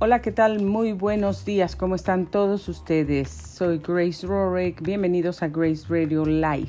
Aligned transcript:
Hola, 0.00 0.22
¿qué 0.22 0.30
tal? 0.30 0.62
Muy 0.62 0.92
buenos 0.92 1.44
días. 1.44 1.74
¿Cómo 1.74 1.96
están 1.96 2.26
todos 2.26 2.68
ustedes? 2.68 3.30
Soy 3.30 3.78
Grace 3.78 4.24
Rorick. 4.24 4.80
Bienvenidos 4.80 5.42
a 5.42 5.48
Grace 5.48 5.86
Radio 5.88 6.24
Live. 6.24 6.68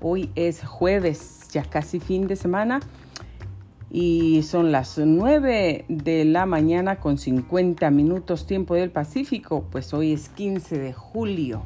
Hoy 0.00 0.30
es 0.34 0.64
jueves, 0.64 1.46
ya 1.52 1.62
casi 1.62 2.00
fin 2.00 2.26
de 2.26 2.34
semana. 2.34 2.80
Y 3.92 4.42
son 4.42 4.72
las 4.72 4.98
9 4.98 5.84
de 5.88 6.24
la 6.24 6.46
mañana 6.46 6.96
con 6.96 7.16
50 7.16 7.88
minutos 7.92 8.44
tiempo 8.44 8.74
del 8.74 8.90
Pacífico. 8.90 9.64
Pues 9.70 9.94
hoy 9.94 10.12
es 10.12 10.28
15 10.28 10.78
de 10.80 10.92
julio. 10.92 11.62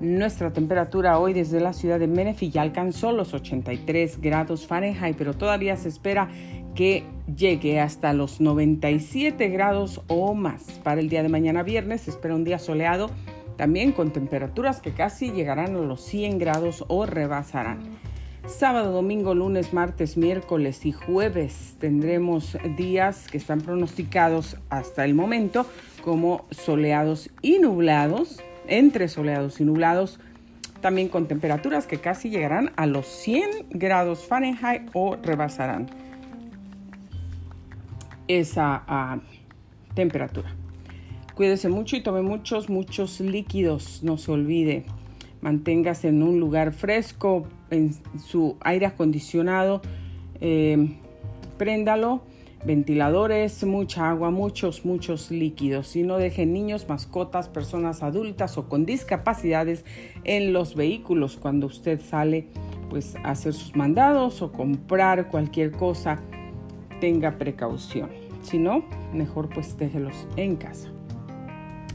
Nuestra 0.00 0.50
temperatura 0.50 1.18
hoy 1.18 1.34
desde 1.34 1.60
la 1.60 1.74
ciudad 1.74 1.98
de 1.98 2.06
Menifee 2.06 2.48
ya 2.48 2.62
alcanzó 2.62 3.12
los 3.12 3.34
83 3.34 4.18
grados 4.22 4.66
Fahrenheit, 4.66 5.14
pero 5.18 5.34
todavía 5.34 5.76
se 5.76 5.88
espera 5.90 6.30
que 6.74 7.04
llegue 7.36 7.80
hasta 7.80 8.12
los 8.12 8.40
97 8.40 9.48
grados 9.48 10.02
o 10.08 10.34
más. 10.34 10.80
Para 10.82 11.00
el 11.00 11.08
día 11.08 11.22
de 11.22 11.28
mañana 11.28 11.62
viernes 11.62 12.08
espera 12.08 12.34
un 12.34 12.44
día 12.44 12.58
soleado, 12.58 13.10
también 13.56 13.92
con 13.92 14.12
temperaturas 14.12 14.80
que 14.80 14.92
casi 14.92 15.32
llegarán 15.32 15.76
a 15.76 15.80
los 15.80 16.00
100 16.02 16.38
grados 16.38 16.84
o 16.88 17.06
rebasarán. 17.06 17.80
Sábado, 18.46 18.90
domingo, 18.90 19.34
lunes, 19.34 19.72
martes, 19.72 20.16
miércoles 20.16 20.84
y 20.84 20.92
jueves 20.92 21.76
tendremos 21.78 22.56
días 22.76 23.28
que 23.30 23.38
están 23.38 23.60
pronosticados 23.60 24.56
hasta 24.70 25.04
el 25.04 25.14
momento 25.14 25.66
como 26.02 26.46
soleados 26.50 27.30
y 27.42 27.58
nublados, 27.58 28.42
entre 28.66 29.08
soleados 29.08 29.60
y 29.60 29.64
nublados, 29.64 30.18
también 30.80 31.08
con 31.08 31.28
temperaturas 31.28 31.86
que 31.86 31.98
casi 31.98 32.30
llegarán 32.30 32.72
a 32.76 32.86
los 32.86 33.06
100 33.06 33.66
grados 33.70 34.26
Fahrenheit 34.26 34.88
o 34.94 35.16
rebasarán 35.16 35.90
esa 38.38 38.84
ah, 38.86 39.18
temperatura. 39.94 40.54
Cuídese 41.34 41.68
mucho 41.68 41.96
y 41.96 42.02
tome 42.02 42.22
muchos, 42.22 42.68
muchos 42.68 43.20
líquidos. 43.20 44.02
No 44.02 44.18
se 44.18 44.30
olvide. 44.30 44.84
Manténgase 45.40 46.08
en 46.08 46.22
un 46.22 46.38
lugar 46.38 46.72
fresco, 46.72 47.46
en 47.70 47.94
su 48.24 48.56
aire 48.60 48.86
acondicionado. 48.86 49.82
Eh, 50.40 50.96
préndalo. 51.56 52.22
Ventiladores, 52.62 53.64
mucha 53.64 54.10
agua, 54.10 54.30
muchos, 54.30 54.84
muchos 54.84 55.30
líquidos. 55.30 55.96
Y 55.96 56.02
no 56.02 56.18
dejen 56.18 56.52
niños, 56.52 56.86
mascotas, 56.90 57.48
personas 57.48 58.02
adultas 58.02 58.58
o 58.58 58.68
con 58.68 58.84
discapacidades 58.84 59.86
en 60.24 60.52
los 60.52 60.74
vehículos 60.74 61.38
cuando 61.38 61.68
usted 61.68 62.02
sale 62.02 62.48
pues 62.90 63.16
a 63.16 63.30
hacer 63.30 63.54
sus 63.54 63.74
mandados 63.76 64.42
o 64.42 64.52
comprar 64.52 65.28
cualquier 65.30 65.70
cosa 65.70 66.20
tenga 67.00 67.38
precaución. 67.38 68.10
Si 68.42 68.58
no, 68.58 68.84
mejor 69.12 69.48
pues 69.48 69.76
déjelos 69.76 70.26
en 70.36 70.56
casa. 70.56 70.88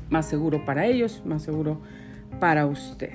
Más 0.10 0.28
seguro 0.28 0.64
para 0.66 0.86
ellos, 0.86 1.22
más 1.26 1.44
seguro 1.44 1.80
para 2.40 2.66
usted. 2.66 3.14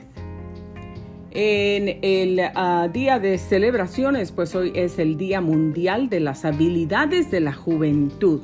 En 1.32 2.00
el 2.02 2.40
ah, 2.56 2.88
día 2.92 3.20
de 3.20 3.38
celebraciones, 3.38 4.32
pues 4.32 4.54
hoy 4.56 4.72
es 4.74 4.98
el 4.98 5.16
Día 5.16 5.40
Mundial 5.40 6.08
de 6.08 6.18
las 6.18 6.44
Habilidades 6.44 7.30
de 7.30 7.38
la 7.38 7.52
Juventud, 7.52 8.40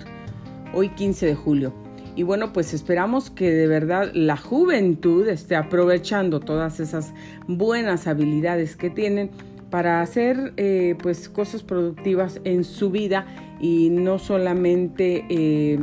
hoy 0.72 0.90
15 0.90 1.26
de 1.26 1.34
julio. 1.34 1.72
Y 2.14 2.22
bueno, 2.22 2.52
pues 2.52 2.72
esperamos 2.72 3.28
que 3.28 3.50
de 3.50 3.66
verdad 3.66 4.10
la 4.14 4.36
juventud 4.36 5.26
esté 5.28 5.56
aprovechando 5.56 6.40
todas 6.40 6.78
esas 6.80 7.12
buenas 7.48 8.06
habilidades 8.06 8.76
que 8.76 8.88
tienen 8.88 9.30
para 9.70 10.00
hacer 10.00 10.52
eh, 10.56 10.96
pues 11.02 11.28
cosas 11.28 11.62
productivas 11.62 12.40
en 12.44 12.64
su 12.64 12.90
vida 12.90 13.26
y 13.60 13.90
no 13.90 14.18
solamente 14.18 15.24
eh, 15.28 15.78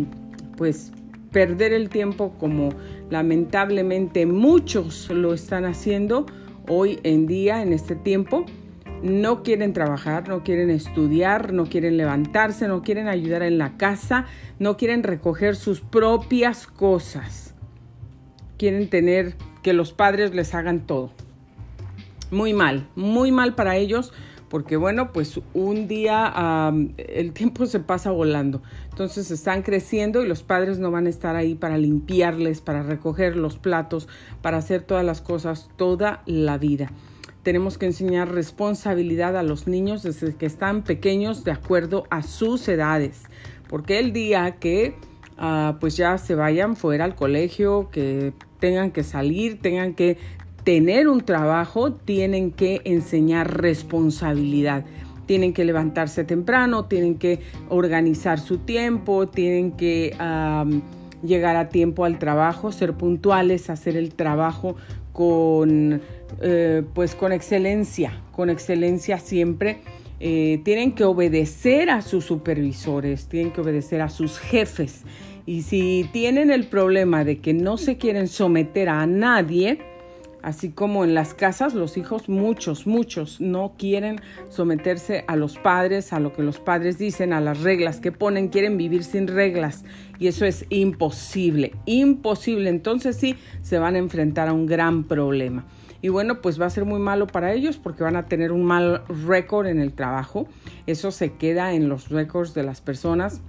pues 0.56 0.92
perder 1.32 1.74
el 1.74 1.90
tiempo 1.90 2.34
como 2.40 2.70
lamentablemente 3.10 4.26
muchos 4.26 5.10
lo 5.10 5.34
están 5.34 5.66
haciendo 5.66 6.26
hoy 6.68 7.00
en 7.04 7.28
día 7.28 7.62
en 7.62 7.74
este 7.74 7.96
tiempo 7.96 8.46
no 9.02 9.44
quieren 9.44 9.74
trabajar, 9.74 10.30
no 10.30 10.44
quieren 10.44 10.70
estudiar, 10.70 11.52
no 11.52 11.66
quieren 11.66 11.98
levantarse, 11.98 12.70
no 12.70 12.84
quieren 12.84 13.10
ayudar 13.10 13.44
en 13.44 13.58
la 13.58 13.76
casa, 13.76 14.28
no 14.60 14.78
quieren 14.78 15.04
recoger 15.04 15.58
sus 15.58 15.82
propias 15.82 16.68
cosas. 16.68 17.54
Quieren 18.58 18.90
tener 18.90 19.36
que 19.62 19.74
los 19.74 19.92
padres 19.92 20.34
les 20.34 20.56
hagan 20.56 20.88
todo 20.88 21.12
muy 22.34 22.54
mal, 22.54 22.90
muy 22.96 23.32
mal 23.32 23.56
para 23.56 23.78
ellos 23.78 24.12
porque 24.54 24.78
bueno, 24.78 25.14
pues 25.14 25.40
un 25.56 25.88
día 25.88 26.72
el 26.96 27.34
tiempo 27.34 27.66
se 27.66 27.80
pasa 27.80 28.12
volando. 28.12 28.62
Entonces 28.92 29.32
están 29.32 29.64
creciendo 29.64 30.22
y 30.22 30.28
los 30.28 30.44
padres 30.44 30.78
no 30.78 30.92
van 30.92 31.08
a 31.08 31.10
estar 31.10 31.36
ahí 31.36 31.56
para 31.56 31.80
limpiarles, 31.80 32.62
para 32.62 32.84
recoger 32.84 33.36
los 33.36 33.58
platos, 33.58 34.08
para 34.44 34.58
hacer 34.58 34.84
todas 34.84 35.04
las 35.04 35.22
cosas 35.22 35.72
toda 35.76 36.22
la 36.28 36.60
vida. 36.60 36.92
Tenemos 37.42 37.80
que 37.80 37.88
enseñar 37.88 38.32
responsabilidad 38.32 39.38
a 39.38 39.42
los 39.42 39.68
niños 39.68 40.04
desde 40.04 40.36
que 40.36 40.46
están 40.46 40.84
pequeños 40.84 41.44
de 41.44 41.52
acuerdo 41.52 42.04
a 42.12 42.22
sus 42.22 42.68
edades. 42.68 43.24
Porque 43.68 43.98
el 43.98 44.14
día 44.14 44.58
que 44.60 44.94
ah, 45.40 45.78
pues 45.80 45.98
ya 45.98 46.20
se 46.20 46.36
vayan 46.36 46.76
fuera 46.76 47.06
al 47.06 47.16
colegio, 47.16 47.90
que 47.92 48.34
tengan 48.60 48.92
que 48.92 49.04
salir, 49.04 49.60
tengan 49.60 49.96
que 49.96 50.20
tener 50.64 51.08
un 51.08 51.22
trabajo, 51.22 51.94
tienen 51.94 52.52
que 52.52 52.82
enseñar 52.86 53.62
responsabilidad. 53.62 54.86
Tienen 55.26 55.54
que 55.54 55.64
levantarse 55.64 56.24
temprano, 56.24 56.86
tienen 56.86 57.16
que 57.16 57.40
organizar 57.70 58.40
su 58.40 58.60
tiempo, 58.60 59.28
tienen 59.28 59.72
que 59.72 60.16
llegar 61.24 61.56
a 61.56 61.70
tiempo 61.70 62.06
al 62.06 62.20
trabajo, 62.20 62.72
ser 62.72 62.94
puntuales, 62.94 63.70
hacer 63.70 63.96
el 63.96 64.14
trabajo 64.14 64.76
con, 65.14 66.02
eh, 66.42 66.84
pues 66.94 67.16
con 67.16 67.32
excelencia, 67.32 68.22
con 68.34 68.50
excelencia 68.50 69.18
siempre. 69.18 69.80
Eh, 70.20 70.62
tienen 70.64 70.94
que 70.94 71.04
obedecer 71.04 71.90
a 71.90 72.02
sus 72.02 72.26
supervisores, 72.26 73.28
tienen 73.28 73.52
que 73.52 73.62
obedecer 73.62 74.02
a 74.02 74.10
sus 74.10 74.40
jefes. 74.40 75.04
Y 75.46 75.64
si 75.64 76.10
tienen 76.14 76.52
el 76.52 76.66
problema 76.68 77.24
de 77.24 77.40
que 77.40 77.54
no 77.54 77.78
se 77.78 77.98
quieren 77.98 78.28
someter 78.28 78.90
a 78.90 79.06
nadie, 79.06 79.80
Así 80.44 80.72
como 80.72 81.06
en 81.06 81.16
las 81.16 81.34
casas, 81.34 81.74
los 81.74 81.96
hijos, 81.96 82.28
muchos, 82.28 82.86
muchos, 82.86 83.40
no 83.40 83.76
quieren 83.78 84.20
someterse 84.50 85.24
a 85.28 85.38
los 85.38 85.58
padres, 85.58 86.12
a 86.12 86.20
lo 86.20 86.34
que 86.34 86.44
los 86.44 86.60
padres 86.60 86.98
dicen, 86.98 87.32
a 87.32 87.40
las 87.40 87.62
reglas 87.62 88.02
que 88.02 88.12
ponen, 88.12 88.50
quieren 88.50 88.78
vivir 88.78 89.06
sin 89.06 89.28
reglas. 89.28 89.86
Y 90.20 90.28
eso 90.28 90.46
es 90.46 90.66
imposible, 90.68 91.72
imposible. 91.86 92.70
Entonces 92.70 93.16
sí, 93.16 93.38
se 93.62 93.80
van 93.80 93.96
a 93.96 94.00
enfrentar 94.00 94.50
a 94.50 94.54
un 94.54 94.66
gran 94.66 95.06
problema. 95.06 95.66
Y 96.02 96.10
bueno, 96.10 96.42
pues 96.42 96.60
va 96.60 96.66
a 96.66 96.70
ser 96.70 96.84
muy 96.84 97.00
malo 97.00 97.26
para 97.26 97.54
ellos 97.54 97.78
porque 97.78 98.04
van 98.04 98.18
a 98.18 98.26
tener 98.26 98.52
un 98.52 98.66
mal 98.66 99.04
récord 99.08 99.68
en 99.68 99.80
el 99.80 99.94
trabajo. 99.94 100.50
Eso 100.88 101.12
se 101.12 101.36
queda 101.36 101.74
en 101.74 101.88
los 101.88 102.10
récords 102.10 102.54
de 102.54 102.64
las 102.64 102.82
personas 102.82 103.42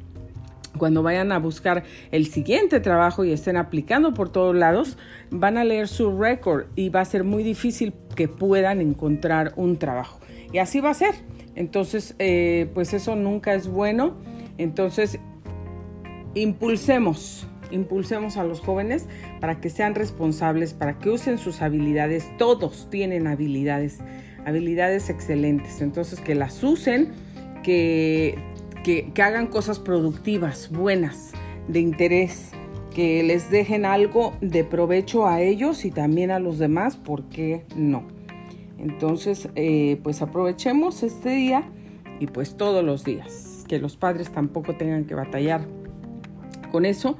cuando 0.78 1.02
vayan 1.02 1.32
a 1.32 1.38
buscar 1.38 1.84
el 2.10 2.26
siguiente 2.26 2.80
trabajo 2.80 3.24
y 3.24 3.32
estén 3.32 3.56
aplicando 3.56 4.14
por 4.14 4.30
todos 4.30 4.54
lados, 4.54 4.98
van 5.30 5.56
a 5.58 5.64
leer 5.64 5.88
su 5.88 6.18
récord 6.18 6.66
y 6.76 6.88
va 6.88 7.00
a 7.00 7.04
ser 7.04 7.24
muy 7.24 7.42
difícil 7.42 7.94
que 8.14 8.28
puedan 8.28 8.80
encontrar 8.80 9.52
un 9.56 9.78
trabajo. 9.78 10.20
Y 10.52 10.58
así 10.58 10.80
va 10.80 10.90
a 10.90 10.94
ser. 10.94 11.14
Entonces, 11.54 12.14
eh, 12.18 12.70
pues 12.74 12.94
eso 12.94 13.16
nunca 13.16 13.54
es 13.54 13.68
bueno. 13.68 14.16
Entonces, 14.58 15.18
impulsemos, 16.34 17.46
impulsemos 17.70 18.36
a 18.36 18.44
los 18.44 18.60
jóvenes 18.60 19.06
para 19.40 19.60
que 19.60 19.70
sean 19.70 19.94
responsables, 19.94 20.74
para 20.74 20.98
que 20.98 21.10
usen 21.10 21.38
sus 21.38 21.62
habilidades. 21.62 22.26
Todos 22.38 22.88
tienen 22.90 23.26
habilidades, 23.26 23.98
habilidades 24.44 25.10
excelentes. 25.10 25.80
Entonces, 25.80 26.20
que 26.20 26.34
las 26.34 26.62
usen, 26.62 27.12
que 27.62 28.53
que, 28.84 29.10
hagan 29.20 29.48
cosas 29.48 29.81
productivas, 29.81 30.70
buenas, 30.70 31.32
de 31.66 31.81
interés, 31.81 32.50
que 32.94 33.25
les 33.25 33.50
dejen 33.50 33.84
algo 33.84 34.34
de 34.40 34.62
provecho 34.62 35.26
a 35.26 35.40
ellos 35.40 35.84
y 35.84 35.90
también 35.90 36.31
a 36.31 36.38
los 36.38 36.58
demás, 36.58 36.96
¿por 36.96 37.25
qué 37.25 37.64
no? 37.75 38.04
Entonces, 38.78 39.48
eh, 39.56 39.98
pues 40.04 40.22
aprovechemos 40.22 41.02
este 41.02 41.31
día 41.31 41.64
y 42.20 42.26
pues 42.26 42.56
todos 42.56 42.84
los 42.84 43.02
días, 43.02 43.64
que 43.66 43.78
los 43.78 43.96
padres 43.96 44.31
tampoco 44.31 44.76
tengan 44.76 45.06
que 45.06 45.14
batallar 45.14 45.66
con 46.70 46.84
eso 46.84 47.16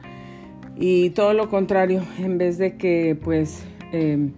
y 0.77 1.11
todo 1.11 1.33
lo 1.33 1.49
contrario, 1.49 2.03
en 2.19 2.39
vez 2.39 2.59
de 2.59 2.77
que 2.77 3.19
pues 3.21 3.65
eh, 3.93 4.29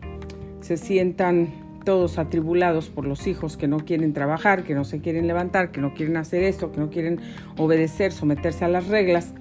se 0.61 0.77
sientan 0.77 1.66
todos 1.87 2.19
atribulados 2.19 2.91
por 2.91 3.07
los 3.07 3.27
hijos 3.27 3.57
que 3.57 3.69
no 3.69 3.79
quieren 3.79 4.13
trabajar, 4.13 4.65
que 4.65 4.75
no 4.75 4.85
se 4.85 5.01
quieren 5.01 5.27
levantar, 5.27 5.71
que 5.71 5.81
no 5.81 5.95
quieren 5.95 6.19
hacer 6.19 6.43
esto, 6.43 6.73
que 6.73 6.81
no 6.81 6.91
quieren 6.91 7.21
obedecer, 7.57 8.13
someterse 8.13 8.67
a 8.67 8.69
las 8.69 8.89
reglas. 8.89 9.33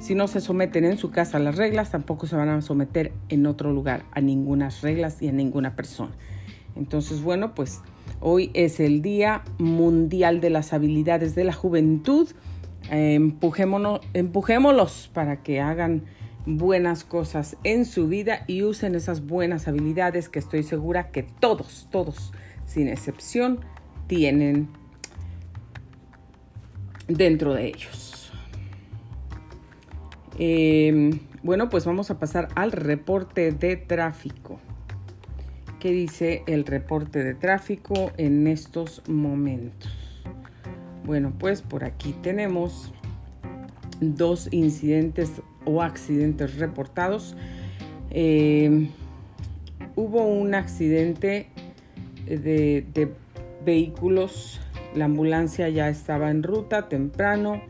Si 0.00 0.14
no 0.14 0.28
se 0.28 0.40
someten 0.40 0.84
en 0.84 0.98
su 0.98 1.10
casa 1.10 1.38
a 1.38 1.40
las 1.40 1.56
reglas, 1.56 1.92
tampoco 1.92 2.26
se 2.26 2.36
van 2.36 2.50
a 2.50 2.60
someter 2.60 3.12
en 3.30 3.46
otro 3.46 3.72
lugar 3.72 4.02
a 4.10 4.20
ninguna 4.20 4.68
reglas 4.82 5.22
y 5.22 5.28
a 5.28 5.32
ninguna 5.32 5.76
persona. 5.76 6.12
Entonces, 6.76 7.22
bueno, 7.22 7.54
pues 7.54 7.80
hoy 8.20 8.50
es 8.52 8.80
el 8.80 9.00
Día 9.00 9.42
Mundial 9.58 10.40
de 10.40 10.50
las 10.50 10.72
Habilidades 10.72 11.34
de 11.34 11.44
la 11.44 11.52
Juventud 11.52 12.28
empujémoslos 12.90 15.10
para 15.14 15.42
que 15.42 15.60
hagan 15.60 16.02
buenas 16.46 17.04
cosas 17.04 17.56
en 17.64 17.84
su 17.84 18.08
vida 18.08 18.44
y 18.46 18.62
usen 18.62 18.94
esas 18.94 19.26
buenas 19.26 19.68
habilidades 19.68 20.28
que 20.28 20.38
estoy 20.38 20.62
segura 20.62 21.10
que 21.10 21.22
todos, 21.22 21.88
todos, 21.90 22.32
sin 22.66 22.88
excepción, 22.88 23.60
tienen 24.06 24.68
dentro 27.08 27.54
de 27.54 27.66
ellos. 27.66 28.32
Em, 30.38 31.20
bueno, 31.42 31.68
pues 31.68 31.84
vamos 31.84 32.10
a 32.10 32.18
pasar 32.18 32.48
al 32.54 32.72
reporte 32.72 33.52
de 33.52 33.76
tráfico. 33.76 34.58
¿Qué 35.78 35.90
dice 35.90 36.44
el 36.46 36.64
reporte 36.64 37.22
de 37.22 37.34
tráfico 37.34 38.12
en 38.16 38.46
estos 38.46 39.02
momentos? 39.08 39.92
Bueno, 41.04 41.32
pues 41.36 41.62
por 41.62 41.84
aquí 41.84 42.14
tenemos 42.22 42.92
dos 44.00 44.48
incidentes 44.52 45.41
o 45.64 45.82
accidentes 45.82 46.58
reportados. 46.58 47.36
Eh, 48.10 48.88
hubo 49.96 50.24
un 50.24 50.54
accidente 50.54 51.48
de, 52.26 52.86
de 52.92 53.12
vehículos, 53.64 54.60
la 54.94 55.06
ambulancia 55.06 55.68
ya 55.68 55.88
estaba 55.88 56.30
en 56.30 56.42
ruta 56.42 56.88
temprano. 56.88 57.62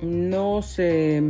No 0.00 0.62
se... 0.62 1.22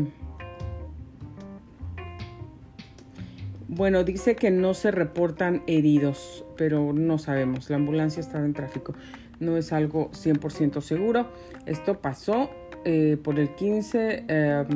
Bueno, 3.68 4.04
dice 4.04 4.36
que 4.36 4.50
no 4.50 4.74
se 4.74 4.90
reportan 4.90 5.62
heridos, 5.66 6.44
pero 6.58 6.92
no 6.92 7.18
sabemos. 7.18 7.70
La 7.70 7.76
ambulancia 7.76 8.20
estaba 8.20 8.44
en 8.44 8.52
tráfico 8.52 8.94
no 9.42 9.56
es 9.56 9.72
algo 9.72 10.10
100% 10.12 10.80
seguro. 10.80 11.26
Esto 11.66 12.00
pasó 12.00 12.50
eh, 12.84 13.16
por 13.22 13.38
el 13.38 13.54
15 13.54 14.24
em, 14.28 14.66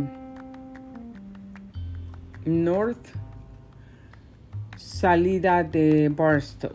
North, 2.45 3.07
salida 4.77 5.65
de 5.65 6.09
Barstow. 6.09 6.73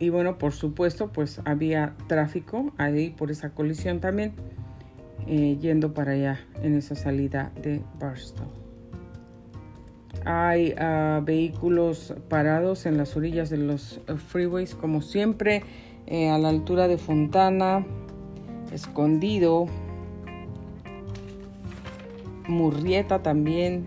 Y 0.00 0.10
bueno, 0.10 0.38
por 0.38 0.52
supuesto, 0.52 1.12
pues 1.12 1.40
había 1.44 1.94
tráfico 2.06 2.72
ahí 2.78 3.10
por 3.10 3.30
esa 3.30 3.50
colisión 3.50 4.00
también, 4.00 4.32
eh, 5.26 5.56
yendo 5.60 5.92
para 5.92 6.12
allá 6.12 6.40
en 6.62 6.76
esa 6.76 6.94
salida 6.94 7.52
de 7.62 7.82
Barstow. 7.98 8.46
Hay 10.24 10.74
ah, 10.78 11.20
vehículos 11.24 12.14
parados 12.28 12.86
en 12.86 12.96
las 12.96 13.16
orillas 13.16 13.50
de 13.50 13.56
los 13.56 14.00
freeways, 14.28 14.74
como 14.74 15.02
siempre, 15.02 15.62
eh, 16.10 16.30
a 16.30 16.38
la 16.38 16.48
altura 16.48 16.88
de 16.88 16.98
Fontana, 16.98 17.86
escondido. 18.72 19.66
Murrieta 22.48 23.22
también. 23.22 23.86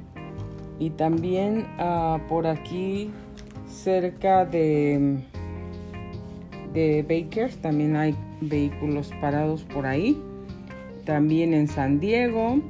Y 0.80 0.92
también 0.92 1.66
ah, 1.80 2.20
por 2.30 2.48
aquí, 2.48 3.12
cerca 3.68 4.46
de, 4.46 5.20
de 6.74 7.04
Baker, 7.04 7.54
también 7.56 7.96
hay 7.96 8.16
vehículos 8.40 9.12
parados 9.20 9.64
por 9.64 9.86
ahí. 9.86 10.22
También 11.06 11.54
en 11.54 11.68
San 11.68 12.00
Diego 12.00 12.62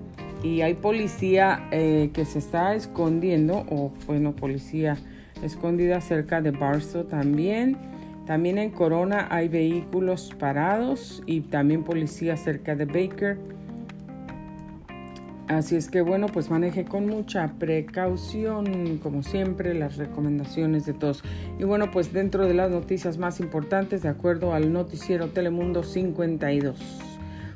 y 0.44 0.62
hay 0.62 0.74
policía 0.74 1.68
eh, 1.72 2.10
que 2.14 2.26
se 2.26 2.40
está 2.40 2.74
escondiendo, 2.74 3.66
o 3.70 3.92
bueno, 4.08 4.34
policía 4.36 4.98
escondida 5.44 6.02
cerca 6.02 6.42
de 6.42 6.52
Barstow 6.52 7.04
también. 7.04 7.91
También 8.32 8.60
en 8.60 8.70
Corona 8.70 9.28
hay 9.30 9.50
vehículos 9.50 10.34
parados 10.40 11.22
y 11.26 11.42
también 11.42 11.84
policía 11.84 12.38
cerca 12.38 12.78
de 12.78 12.86
Baker. 12.86 13.38
Así 15.50 15.76
es 15.76 15.90
que 15.90 16.00
bueno, 16.00 16.28
pues 16.28 16.50
maneje 16.50 16.86
con 16.86 17.08
mucha 17.08 17.56
precaución, 17.60 19.00
como 19.04 19.22
siempre, 19.22 19.74
las 19.74 19.98
recomendaciones 19.98 20.86
de 20.86 20.94
todos. 20.94 21.26
Y 21.60 21.66
bueno, 21.66 21.92
pues 21.92 22.14
dentro 22.14 22.48
de 22.48 22.54
las 22.54 22.72
noticias 22.72 23.18
más 23.18 23.42
importantes, 23.42 24.02
de 24.02 24.08
acuerdo 24.08 24.54
al 24.54 24.72
noticiero 24.72 25.28
Telemundo 25.28 25.84
52. 25.84 26.80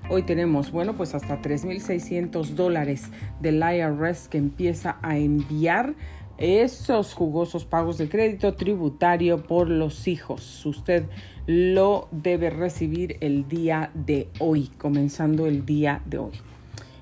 Hoy 0.10 0.24
tenemos, 0.24 0.72
bueno, 0.72 0.98
pues 0.98 1.16
hasta 1.16 1.42
3.600 1.42 2.50
dólares 2.50 3.12
del 3.42 3.64
IRS 3.64 4.28
que 4.28 4.40
empieza 4.40 4.98
a 5.02 5.18
enviar 5.18 5.96
esos 6.38 7.14
jugosos 7.14 7.66
pagos 7.66 7.98
de 7.98 8.10
crédito 8.10 8.54
tributario 8.56 9.44
por 9.44 9.70
los 9.70 10.08
hijos. 10.08 10.66
Usted 10.66 11.06
lo 11.48 12.08
debe 12.12 12.50
recibir 12.50 13.18
el 13.22 13.48
día 13.48 13.92
de 13.94 14.30
hoy, 14.40 14.70
comenzando 14.78 15.46
el 15.48 15.66
día 15.66 16.02
de 16.06 16.18
hoy. 16.18 16.34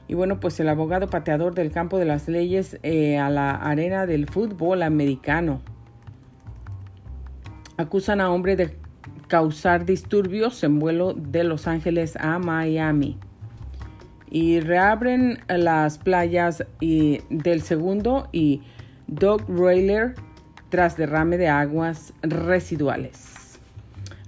Y 0.07 0.15
bueno, 0.15 0.39
pues 0.39 0.59
el 0.59 0.69
abogado 0.69 1.09
pateador 1.09 1.55
del 1.55 1.71
campo 1.71 1.97
de 1.97 2.05
las 2.05 2.27
leyes 2.27 2.77
eh, 2.83 3.17
a 3.17 3.29
la 3.29 3.51
arena 3.55 4.05
del 4.05 4.27
fútbol 4.27 4.83
americano 4.83 5.61
acusan 7.77 8.21
a 8.21 8.31
hombre 8.31 8.55
de 8.55 8.75
causar 9.27 9.85
disturbios 9.85 10.63
en 10.63 10.79
vuelo 10.79 11.13
de 11.13 11.43
Los 11.43 11.67
Ángeles 11.67 12.15
a 12.17 12.37
Miami. 12.39 13.17
Y 14.29 14.59
reabren 14.59 15.39
las 15.47 15.99
playas 15.99 16.65
y 16.79 17.21
del 17.29 17.61
segundo 17.61 18.29
y 18.31 18.61
Dog 19.15 19.43
Railer 19.47 20.15
tras 20.69 20.97
derrame 20.97 21.37
de 21.37 21.47
aguas 21.47 22.13
residuales. 22.23 23.59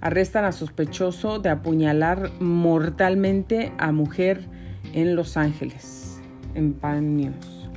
Arrestan 0.00 0.44
a 0.44 0.52
sospechoso 0.52 1.40
de 1.40 1.48
apuñalar 1.48 2.30
mortalmente 2.38 3.72
a 3.78 3.90
mujer 3.90 4.46
en 4.92 5.16
Los 5.16 5.36
Ángeles, 5.36 6.20
en 6.54 6.72
Paños. 6.72 7.68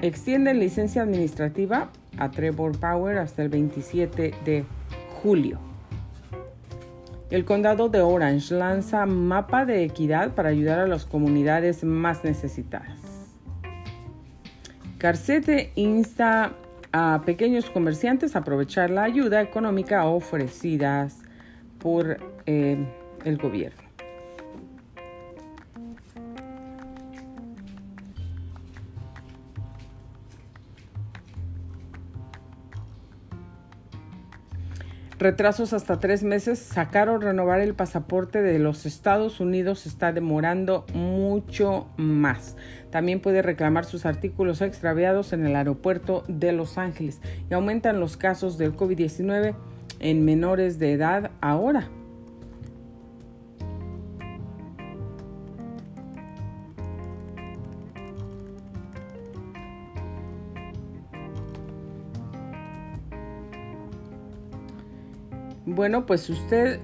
extienden 0.00 0.60
licencia 0.60 1.02
administrativa 1.02 1.90
a 2.16 2.30
Trevor 2.30 2.78
Power 2.78 3.18
hasta 3.18 3.42
el 3.42 3.50
27 3.50 4.32
de 4.44 4.64
julio. 5.22 5.58
El 7.30 7.44
condado 7.44 7.90
de 7.90 8.00
Orange 8.00 8.54
lanza 8.54 9.04
mapa 9.04 9.66
de 9.66 9.84
equidad 9.84 10.34
para 10.34 10.48
ayudar 10.48 10.78
a 10.78 10.86
las 10.86 11.04
comunidades 11.04 11.84
más 11.84 12.24
necesitadas. 12.24 12.99
Carcete 15.00 15.72
insta 15.76 16.52
a 16.92 17.22
pequeños 17.24 17.70
comerciantes 17.70 18.36
a 18.36 18.40
aprovechar 18.40 18.90
la 18.90 19.04
ayuda 19.04 19.40
económica 19.40 20.04
ofrecida 20.04 21.08
por 21.78 22.18
eh, 22.44 22.76
el 23.24 23.38
gobierno. 23.38 23.89
Retrasos 35.20 35.74
hasta 35.74 36.00
tres 36.00 36.22
meses. 36.22 36.58
Sacar 36.58 37.10
o 37.10 37.18
renovar 37.18 37.60
el 37.60 37.74
pasaporte 37.74 38.40
de 38.40 38.58
los 38.58 38.86
Estados 38.86 39.38
Unidos 39.38 39.84
está 39.84 40.12
demorando 40.12 40.86
mucho 40.94 41.88
más. 41.98 42.56
También 42.90 43.20
puede 43.20 43.42
reclamar 43.42 43.84
sus 43.84 44.06
artículos 44.06 44.62
extraviados 44.62 45.34
en 45.34 45.44
el 45.44 45.56
aeropuerto 45.56 46.24
de 46.26 46.52
Los 46.52 46.78
Ángeles. 46.78 47.20
Y 47.50 47.52
aumentan 47.52 48.00
los 48.00 48.16
casos 48.16 48.56
del 48.56 48.74
COVID-19 48.74 49.54
en 49.98 50.24
menores 50.24 50.78
de 50.78 50.92
edad 50.92 51.32
ahora. 51.42 51.90
Bueno, 65.72 66.04
pues 66.04 66.28
usted 66.28 66.80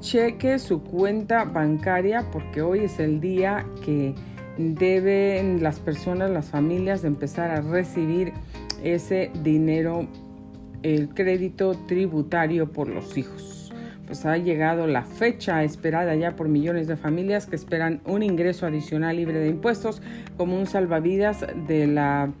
cheque 0.00 0.58
su 0.58 0.82
cuenta 0.82 1.44
bancaria 1.44 2.24
porque 2.32 2.62
hoy 2.62 2.84
es 2.84 2.98
el 2.98 3.20
día 3.20 3.66
que 3.84 4.14
deben 4.56 5.62
las 5.62 5.78
personas, 5.78 6.30
las 6.30 6.48
familias 6.48 7.04
empezar 7.04 7.50
a 7.50 7.60
recibir 7.60 8.32
ese 8.82 9.30
dinero, 9.42 10.08
el 10.82 11.10
crédito 11.10 11.74
tributario 11.86 12.72
por 12.72 12.88
los 12.88 13.18
hijos. 13.18 13.74
Pues 14.06 14.24
ha 14.24 14.38
llegado 14.38 14.86
la 14.86 15.02
fecha 15.02 15.62
esperada 15.62 16.14
ya 16.14 16.34
por 16.34 16.48
millones 16.48 16.88
de 16.88 16.96
familias 16.96 17.46
que 17.46 17.56
esperan 17.56 18.00
un 18.06 18.22
ingreso 18.22 18.64
adicional 18.64 19.16
libre 19.16 19.38
de 19.38 19.48
impuestos 19.48 20.00
como 20.38 20.58
un 20.58 20.66
salvavidas 20.66 21.44
de 21.68 21.86
la 21.86 22.32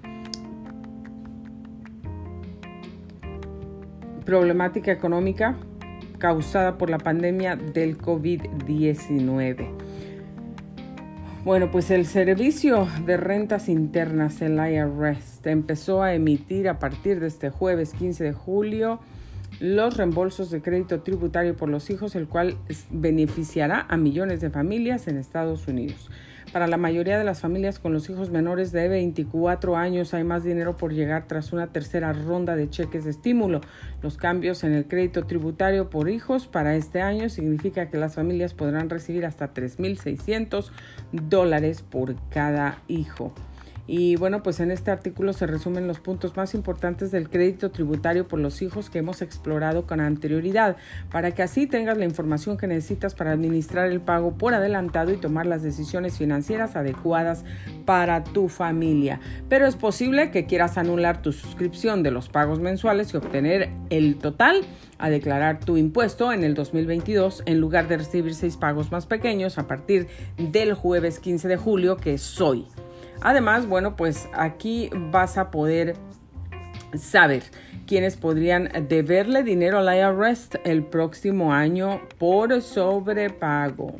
problemática 4.24 4.92
económica 4.92 5.58
causada 6.20 6.78
por 6.78 6.88
la 6.90 6.98
pandemia 6.98 7.56
del 7.56 7.98
COVID-19. 7.98 9.68
Bueno, 11.44 11.70
pues 11.72 11.90
el 11.90 12.06
Servicio 12.06 12.86
de 13.06 13.16
Rentas 13.16 13.68
Internas, 13.70 14.42
el 14.42 14.58
IRS, 14.58 15.40
empezó 15.46 16.02
a 16.02 16.14
emitir 16.14 16.68
a 16.68 16.78
partir 16.78 17.18
de 17.18 17.26
este 17.26 17.50
jueves 17.50 17.94
15 17.94 18.22
de 18.22 18.32
julio 18.32 19.00
los 19.58 19.96
reembolsos 19.96 20.50
de 20.50 20.62
crédito 20.62 21.00
tributario 21.00 21.56
por 21.56 21.68
los 21.68 21.90
hijos, 21.90 22.14
el 22.14 22.28
cual 22.28 22.56
beneficiará 22.90 23.86
a 23.88 23.96
millones 23.96 24.40
de 24.42 24.50
familias 24.50 25.08
en 25.08 25.16
Estados 25.16 25.66
Unidos. 25.66 26.10
Para 26.52 26.66
la 26.66 26.76
mayoría 26.76 27.16
de 27.16 27.22
las 27.22 27.40
familias 27.40 27.78
con 27.78 27.92
los 27.92 28.10
hijos 28.10 28.30
menores 28.30 28.72
de 28.72 28.88
24 28.88 29.76
años 29.76 30.14
hay 30.14 30.24
más 30.24 30.42
dinero 30.42 30.76
por 30.76 30.92
llegar 30.92 31.28
tras 31.28 31.52
una 31.52 31.68
tercera 31.68 32.12
ronda 32.12 32.56
de 32.56 32.68
cheques 32.68 33.04
de 33.04 33.10
estímulo. 33.10 33.60
Los 34.02 34.16
cambios 34.16 34.64
en 34.64 34.72
el 34.72 34.88
crédito 34.88 35.26
tributario 35.26 35.90
por 35.90 36.10
hijos 36.10 36.48
para 36.48 36.74
este 36.74 37.02
año 37.02 37.28
significa 37.28 37.88
que 37.88 37.98
las 37.98 38.16
familias 38.16 38.52
podrán 38.52 38.90
recibir 38.90 39.26
hasta 39.26 39.54
3.600 39.54 40.70
dólares 41.12 41.82
por 41.82 42.16
cada 42.30 42.82
hijo. 42.88 43.32
Y 43.92 44.14
bueno, 44.14 44.44
pues 44.44 44.60
en 44.60 44.70
este 44.70 44.92
artículo 44.92 45.32
se 45.32 45.48
resumen 45.48 45.88
los 45.88 45.98
puntos 45.98 46.36
más 46.36 46.54
importantes 46.54 47.10
del 47.10 47.28
crédito 47.28 47.72
tributario 47.72 48.28
por 48.28 48.38
los 48.38 48.62
hijos 48.62 48.88
que 48.88 49.00
hemos 49.00 49.20
explorado 49.20 49.84
con 49.84 49.98
anterioridad, 49.98 50.76
para 51.10 51.32
que 51.32 51.42
así 51.42 51.66
tengas 51.66 51.98
la 51.98 52.04
información 52.04 52.56
que 52.56 52.68
necesitas 52.68 53.16
para 53.16 53.32
administrar 53.32 53.90
el 53.90 54.00
pago 54.00 54.38
por 54.38 54.54
adelantado 54.54 55.12
y 55.12 55.16
tomar 55.16 55.46
las 55.46 55.64
decisiones 55.64 56.18
financieras 56.18 56.76
adecuadas 56.76 57.44
para 57.84 58.22
tu 58.22 58.48
familia. 58.48 59.18
Pero 59.48 59.66
es 59.66 59.74
posible 59.74 60.30
que 60.30 60.46
quieras 60.46 60.78
anular 60.78 61.20
tu 61.20 61.32
suscripción 61.32 62.04
de 62.04 62.12
los 62.12 62.28
pagos 62.28 62.60
mensuales 62.60 63.12
y 63.12 63.16
obtener 63.16 63.70
el 63.90 64.18
total 64.18 64.60
a 64.98 65.10
declarar 65.10 65.58
tu 65.58 65.76
impuesto 65.76 66.32
en 66.32 66.44
el 66.44 66.54
2022 66.54 67.42
en 67.44 67.58
lugar 67.58 67.88
de 67.88 67.96
recibir 67.96 68.36
seis 68.36 68.56
pagos 68.56 68.92
más 68.92 69.06
pequeños 69.06 69.58
a 69.58 69.66
partir 69.66 70.06
del 70.38 70.74
jueves 70.74 71.18
15 71.18 71.48
de 71.48 71.56
julio, 71.56 71.96
que 71.96 72.14
es 72.14 72.40
hoy. 72.40 72.68
Además, 73.22 73.66
bueno, 73.66 73.96
pues 73.96 74.28
aquí 74.32 74.90
vas 75.10 75.36
a 75.36 75.50
poder 75.50 75.94
saber 76.94 77.42
quiénes 77.86 78.16
podrían 78.16 78.70
deberle 78.88 79.42
dinero 79.42 79.78
al 79.78 79.94
IRS 79.94 80.50
el 80.64 80.84
próximo 80.84 81.52
año 81.52 82.00
por 82.18 82.62
sobrepago. 82.62 83.96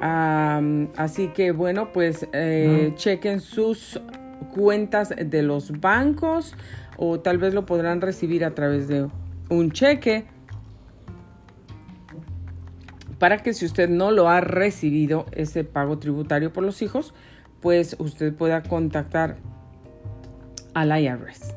así 0.00 1.28
que 1.28 1.52
bueno, 1.52 1.92
pues 1.92 2.26
eh, 2.32 2.92
chequen 2.94 3.40
sus 3.40 4.00
cuentas 4.54 5.12
de 5.16 5.42
los 5.42 5.80
bancos 5.80 6.54
o 6.96 7.20
tal 7.20 7.38
vez 7.38 7.52
lo 7.52 7.66
podrán 7.66 8.00
recibir 8.00 8.44
a 8.44 8.54
través 8.54 8.88
de 8.88 9.08
un 9.50 9.70
cheque 9.72 10.26
para 13.18 13.38
que 13.38 13.52
si 13.52 13.66
usted 13.66 13.88
no 13.88 14.10
lo 14.10 14.28
ha 14.28 14.40
recibido 14.40 15.26
ese 15.32 15.64
pago 15.64 15.98
tributario 15.98 16.52
por 16.52 16.62
los 16.64 16.82
hijos, 16.82 17.12
pues 17.60 17.96
usted 17.98 18.34
pueda 18.34 18.62
contactar 18.62 19.36
al 20.74 21.00
IRS 21.00 21.54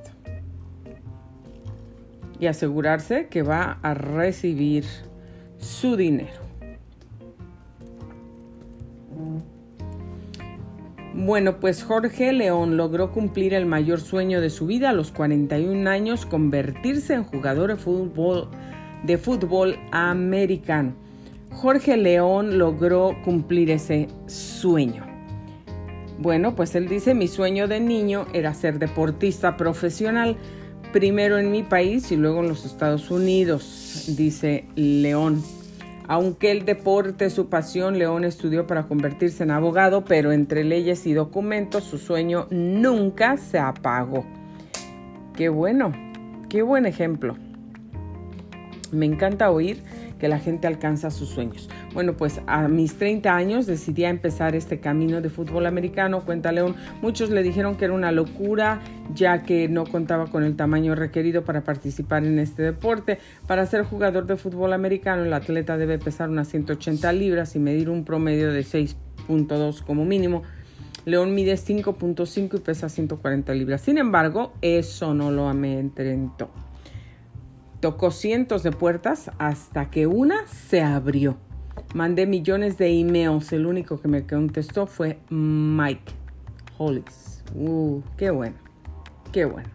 y 2.39 2.47
asegurarse 2.47 3.27
que 3.27 3.43
va 3.43 3.77
a 3.83 3.93
recibir 3.93 4.83
su 5.59 5.95
dinero. 5.95 6.41
Bueno, 11.13 11.59
pues 11.59 11.83
Jorge 11.83 12.33
León 12.33 12.77
logró 12.77 13.11
cumplir 13.11 13.53
el 13.53 13.67
mayor 13.67 13.99
sueño 13.99 14.41
de 14.41 14.49
su 14.49 14.65
vida 14.65 14.89
a 14.89 14.93
los 14.93 15.11
41 15.11 15.87
años, 15.87 16.25
convertirse 16.25 17.13
en 17.13 17.25
jugador 17.25 17.69
de 17.69 17.75
fútbol, 17.75 18.47
de 19.03 19.17
fútbol 19.19 19.77
americano. 19.91 20.95
Jorge 21.51 21.97
León 21.97 22.57
logró 22.57 23.15
cumplir 23.23 23.69
ese 23.69 24.07
sueño. 24.25 25.10
Bueno, 26.21 26.55
pues 26.55 26.75
él 26.75 26.87
dice, 26.87 27.15
mi 27.15 27.27
sueño 27.27 27.67
de 27.67 27.79
niño 27.79 28.27
era 28.31 28.53
ser 28.53 28.77
deportista 28.77 29.57
profesional, 29.57 30.37
primero 30.93 31.39
en 31.39 31.49
mi 31.49 31.63
país 31.63 32.11
y 32.11 32.15
luego 32.15 32.41
en 32.41 32.47
los 32.47 32.63
Estados 32.63 33.09
Unidos, 33.09 34.03
dice 34.15 34.65
León. 34.75 35.41
Aunque 36.07 36.51
el 36.51 36.63
deporte 36.63 37.25
es 37.25 37.33
su 37.33 37.49
pasión, 37.49 37.97
León 37.97 38.23
estudió 38.23 38.67
para 38.67 38.83
convertirse 38.83 39.41
en 39.41 39.49
abogado, 39.49 40.05
pero 40.05 40.31
entre 40.31 40.63
leyes 40.63 41.07
y 41.07 41.13
documentos 41.13 41.85
su 41.85 41.97
sueño 41.97 42.45
nunca 42.51 43.37
se 43.37 43.57
apagó. 43.57 44.23
Qué 45.35 45.49
bueno, 45.49 45.91
qué 46.49 46.61
buen 46.61 46.85
ejemplo. 46.85 47.35
Me 48.91 49.07
encanta 49.07 49.49
oír 49.49 49.81
que 50.19 50.27
la 50.27 50.37
gente 50.37 50.67
alcanza 50.67 51.09
sus 51.09 51.29
sueños. 51.29 51.67
Bueno, 51.93 52.13
pues 52.13 52.39
a 52.47 52.69
mis 52.69 52.97
30 52.97 53.35
años 53.35 53.65
decidí 53.65 54.05
empezar 54.05 54.55
este 54.55 54.79
camino 54.79 55.19
de 55.19 55.29
fútbol 55.29 55.65
americano, 55.65 56.23
cuenta 56.23 56.53
León. 56.53 56.75
Muchos 57.01 57.29
le 57.29 57.43
dijeron 57.43 57.75
que 57.75 57.85
era 57.85 57.93
una 57.93 58.13
locura, 58.13 58.81
ya 59.13 59.43
que 59.43 59.67
no 59.67 59.85
contaba 59.85 60.27
con 60.27 60.43
el 60.43 60.55
tamaño 60.55 60.95
requerido 60.95 61.43
para 61.43 61.65
participar 61.65 62.23
en 62.23 62.39
este 62.39 62.63
deporte. 62.63 63.19
Para 63.45 63.65
ser 63.65 63.83
jugador 63.83 64.25
de 64.25 64.37
fútbol 64.37 64.71
americano, 64.71 65.23
el 65.23 65.33
atleta 65.33 65.77
debe 65.77 65.99
pesar 65.99 66.29
unas 66.29 66.47
180 66.47 67.11
libras 67.11 67.57
y 67.57 67.59
medir 67.59 67.89
un 67.89 68.05
promedio 68.05 68.53
de 68.53 68.61
6.2 68.61 69.83
como 69.83 70.05
mínimo. 70.05 70.43
León 71.03 71.35
mide 71.35 71.55
5.5 71.55 72.55
y 72.55 72.59
pesa 72.59 72.87
140 72.87 73.53
libras. 73.53 73.81
Sin 73.81 73.97
embargo, 73.97 74.53
eso 74.61 75.13
no 75.13 75.29
lo 75.31 75.49
amedrentó. 75.49 76.51
Tocó 77.81 78.11
cientos 78.11 78.63
de 78.63 78.71
puertas 78.71 79.31
hasta 79.39 79.89
que 79.89 80.07
una 80.07 80.47
se 80.47 80.81
abrió. 80.81 81.37
Mandé 81.93 82.25
millones 82.25 82.77
de 82.77 82.99
emails. 82.99 83.51
El 83.53 83.65
único 83.65 83.99
que 83.99 84.07
me 84.07 84.25
contestó 84.25 84.87
fue 84.87 85.19
Mike 85.29 86.13
Hollis. 86.77 87.43
Uh, 87.55 88.01
qué 88.17 88.31
bueno, 88.31 88.55
qué 89.31 89.45
bueno. 89.45 89.69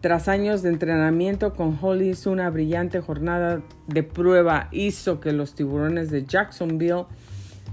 Tras 0.00 0.28
años 0.28 0.62
de 0.62 0.70
entrenamiento 0.70 1.52
con 1.52 1.78
Hollis, 1.80 2.26
una 2.26 2.48
brillante 2.48 3.00
jornada 3.00 3.60
de 3.86 4.02
prueba 4.02 4.68
hizo 4.72 5.20
que 5.20 5.32
los 5.32 5.54
tiburones 5.54 6.10
de 6.10 6.24
Jacksonville 6.24 7.04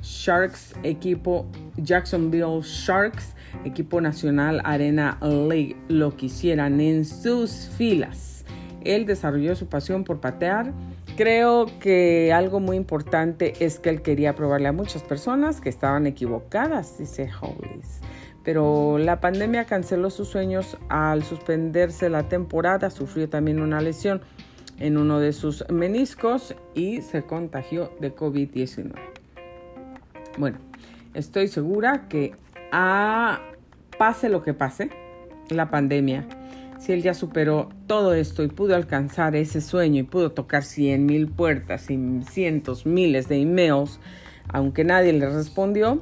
Sharks, 0.01 0.75
equipo 0.83 1.45
Jacksonville 1.77 2.61
Sharks, 2.61 3.33
equipo 3.63 4.01
nacional 4.01 4.61
Arena 4.65 5.17
League, 5.21 5.77
lo 5.87 6.17
quisieran 6.17 6.81
en 6.81 7.05
sus 7.05 7.69
filas. 7.77 8.43
Él 8.83 9.05
desarrolló 9.05 9.55
su 9.55 9.67
pasión 9.67 10.03
por 10.03 10.19
patear. 10.19 10.73
Creo 11.17 11.65
que 11.79 12.31
algo 12.31 12.59
muy 12.59 12.77
importante 12.77 13.65
es 13.65 13.79
que 13.79 13.89
él 13.89 14.03
quería 14.03 14.35
probarle 14.35 14.67
a 14.67 14.71
muchas 14.71 15.01
personas 15.01 15.61
que 15.61 15.69
estaban 15.69 16.05
equivocadas, 16.05 16.99
dice 16.99 17.27
Hollis. 17.41 18.01
Pero 18.43 18.99
la 18.99 19.19
pandemia 19.19 19.65
canceló 19.65 20.11
sus 20.11 20.27
sueños 20.27 20.77
al 20.89 21.23
suspenderse 21.23 22.11
la 22.11 22.29
temporada. 22.29 22.91
Sufrió 22.91 23.29
también 23.29 23.59
una 23.59 23.81
lesión 23.81 24.21
en 24.77 24.95
uno 24.95 25.19
de 25.19 25.33
sus 25.33 25.67
meniscos 25.71 26.55
y 26.75 27.01
se 27.01 27.23
contagió 27.23 27.91
de 27.99 28.15
COVID-19. 28.15 28.93
Bueno, 30.37 30.59
estoy 31.15 31.47
segura 31.47 32.07
que 32.09 32.35
a 32.71 33.41
pase 33.97 34.29
lo 34.29 34.43
que 34.43 34.53
pase, 34.53 34.91
la 35.49 35.71
pandemia 35.71 36.27
si 36.79 36.93
él 36.93 37.01
ya 37.01 37.13
superó 37.13 37.69
todo 37.87 38.13
esto 38.13 38.43
y 38.43 38.47
pudo 38.47 38.75
alcanzar 38.75 39.35
ese 39.35 39.61
sueño 39.61 40.01
y 40.01 40.03
pudo 40.03 40.31
tocar 40.31 40.63
cien 40.63 41.05
mil 41.05 41.27
puertas 41.27 41.89
y 41.89 42.21
cientos, 42.29 42.85
miles 42.85 43.27
de 43.27 43.41
emails, 43.41 43.99
aunque 44.49 44.83
nadie 44.83 45.13
le 45.13 45.29
respondió, 45.29 46.01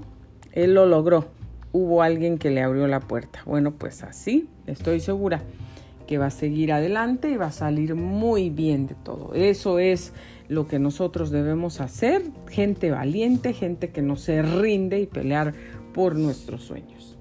él 0.51 0.73
lo 0.73 0.85
logró. 0.85 1.27
Hubo 1.71 2.01
alguien 2.01 2.37
que 2.37 2.51
le 2.51 2.61
abrió 2.61 2.87
la 2.87 3.01
puerta. 3.01 3.41
Bueno, 3.45 3.71
pues 3.71 4.03
así 4.03 4.49
estoy 4.65 4.99
segura 4.99 5.41
que 6.07 6.17
va 6.17 6.27
a 6.27 6.31
seguir 6.31 6.71
adelante 6.71 7.29
y 7.29 7.37
va 7.37 7.47
a 7.47 7.51
salir 7.51 7.95
muy 7.95 8.49
bien 8.49 8.87
de 8.87 8.95
todo. 8.95 9.33
Eso 9.33 9.79
es 9.79 10.13
lo 10.47 10.67
que 10.67 10.79
nosotros 10.79 11.31
debemos 11.31 11.81
hacer, 11.81 12.21
gente 12.49 12.91
valiente, 12.91 13.53
gente 13.53 13.89
que 13.89 14.01
no 14.01 14.15
se 14.15 14.41
rinde 14.41 14.99
y 14.99 15.07
pelear 15.07 15.53
por 15.93 16.15
nuestros 16.15 16.63
sueños. 16.63 17.17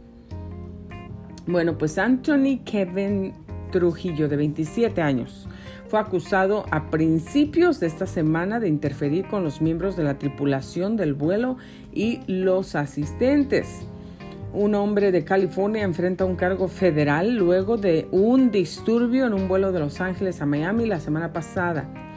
Bueno, 1.47 1.77
pues 1.77 1.99
Anthony 1.99 2.61
Kevin 2.65 3.33
Trujillo, 3.75 4.29
de 4.29 4.37
27 4.37 5.03
años, 5.03 5.49
fue 5.89 5.99
acusado 5.99 6.65
a 6.71 6.91
principios 6.91 7.81
de 7.81 7.89
esta 7.89 8.07
semana 8.07 8.61
de 8.61 8.69
interferir 8.69 9.27
con 9.27 9.43
los 9.43 9.61
miembros 9.61 9.97
de 9.97 10.05
la 10.05 10.17
tripulación 10.17 10.97
del 10.97 11.13
vuelo 11.13 11.57
y 11.93 12.21
los 12.29 12.77
asistentes. 12.77 13.85
Un 14.53 14.77
hombre 14.77 15.11
de 15.11 15.25
California 15.25 15.83
enfrenta 15.83 16.25
un 16.25 16.37
cargo 16.37 16.69
federal 16.69 17.35
luego 17.35 17.77
de 17.77 18.07
un 18.13 18.53
disturbio 18.53 19.27
en 19.27 19.35
un 19.35 19.49
vuelo 19.49 19.73
de 19.73 19.81
Los 19.81 20.01
Ángeles 20.01 20.41
a 20.41 20.47
Miami 20.47 20.87
la 20.87 21.01
semana 21.01 21.33
pasada. 21.33 22.14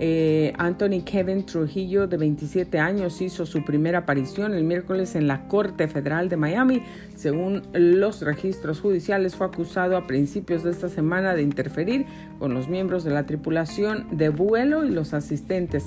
Eh, 0.00 0.52
Anthony 0.58 1.02
Kevin 1.04 1.44
Trujillo, 1.44 2.06
de 2.06 2.16
27 2.16 2.78
años, 2.78 3.20
hizo 3.20 3.44
su 3.46 3.64
primera 3.64 3.98
aparición 3.98 4.54
el 4.54 4.62
miércoles 4.62 5.16
en 5.16 5.26
la 5.26 5.48
Corte 5.48 5.88
Federal 5.88 6.28
de 6.28 6.36
Miami. 6.36 6.82
Según 7.16 7.62
los 7.72 8.22
registros 8.22 8.80
judiciales, 8.80 9.34
fue 9.34 9.48
acusado 9.48 9.96
a 9.96 10.06
principios 10.06 10.62
de 10.62 10.70
esta 10.70 10.88
semana 10.88 11.34
de 11.34 11.42
interferir 11.42 12.06
con 12.38 12.54
los 12.54 12.68
miembros 12.68 13.02
de 13.02 13.10
la 13.10 13.24
tripulación 13.24 14.06
de 14.16 14.28
vuelo 14.28 14.84
y 14.84 14.90
los 14.90 15.14
asistentes. 15.14 15.84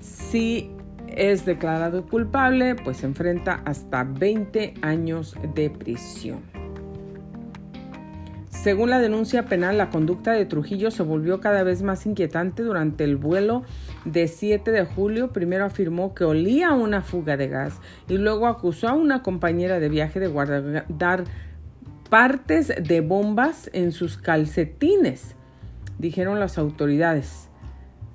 Si 0.00 0.70
es 1.08 1.44
declarado 1.44 2.06
culpable, 2.06 2.74
pues 2.74 3.04
enfrenta 3.04 3.62
hasta 3.64 4.04
20 4.04 4.74
años 4.82 5.36
de 5.54 5.70
prisión. 5.70 6.59
Según 8.62 8.90
la 8.90 8.98
denuncia 8.98 9.46
penal, 9.46 9.78
la 9.78 9.88
conducta 9.88 10.32
de 10.32 10.44
Trujillo 10.44 10.90
se 10.90 11.02
volvió 11.02 11.40
cada 11.40 11.62
vez 11.62 11.82
más 11.82 12.04
inquietante 12.04 12.62
durante 12.62 13.04
el 13.04 13.16
vuelo 13.16 13.62
de 14.04 14.28
7 14.28 14.70
de 14.70 14.84
julio. 14.84 15.32
Primero 15.32 15.64
afirmó 15.64 16.12
que 16.12 16.24
olía 16.24 16.72
una 16.72 17.00
fuga 17.00 17.38
de 17.38 17.48
gas 17.48 17.80
y 18.06 18.18
luego 18.18 18.46
acusó 18.46 18.88
a 18.88 18.92
una 18.92 19.22
compañera 19.22 19.80
de 19.80 19.88
viaje 19.88 20.20
de 20.20 20.26
guardar 20.26 21.24
partes 22.10 22.68
de 22.68 23.00
bombas 23.00 23.70
en 23.72 23.92
sus 23.92 24.18
calcetines, 24.18 25.36
dijeron 25.98 26.38
las 26.38 26.58
autoridades. 26.58 27.48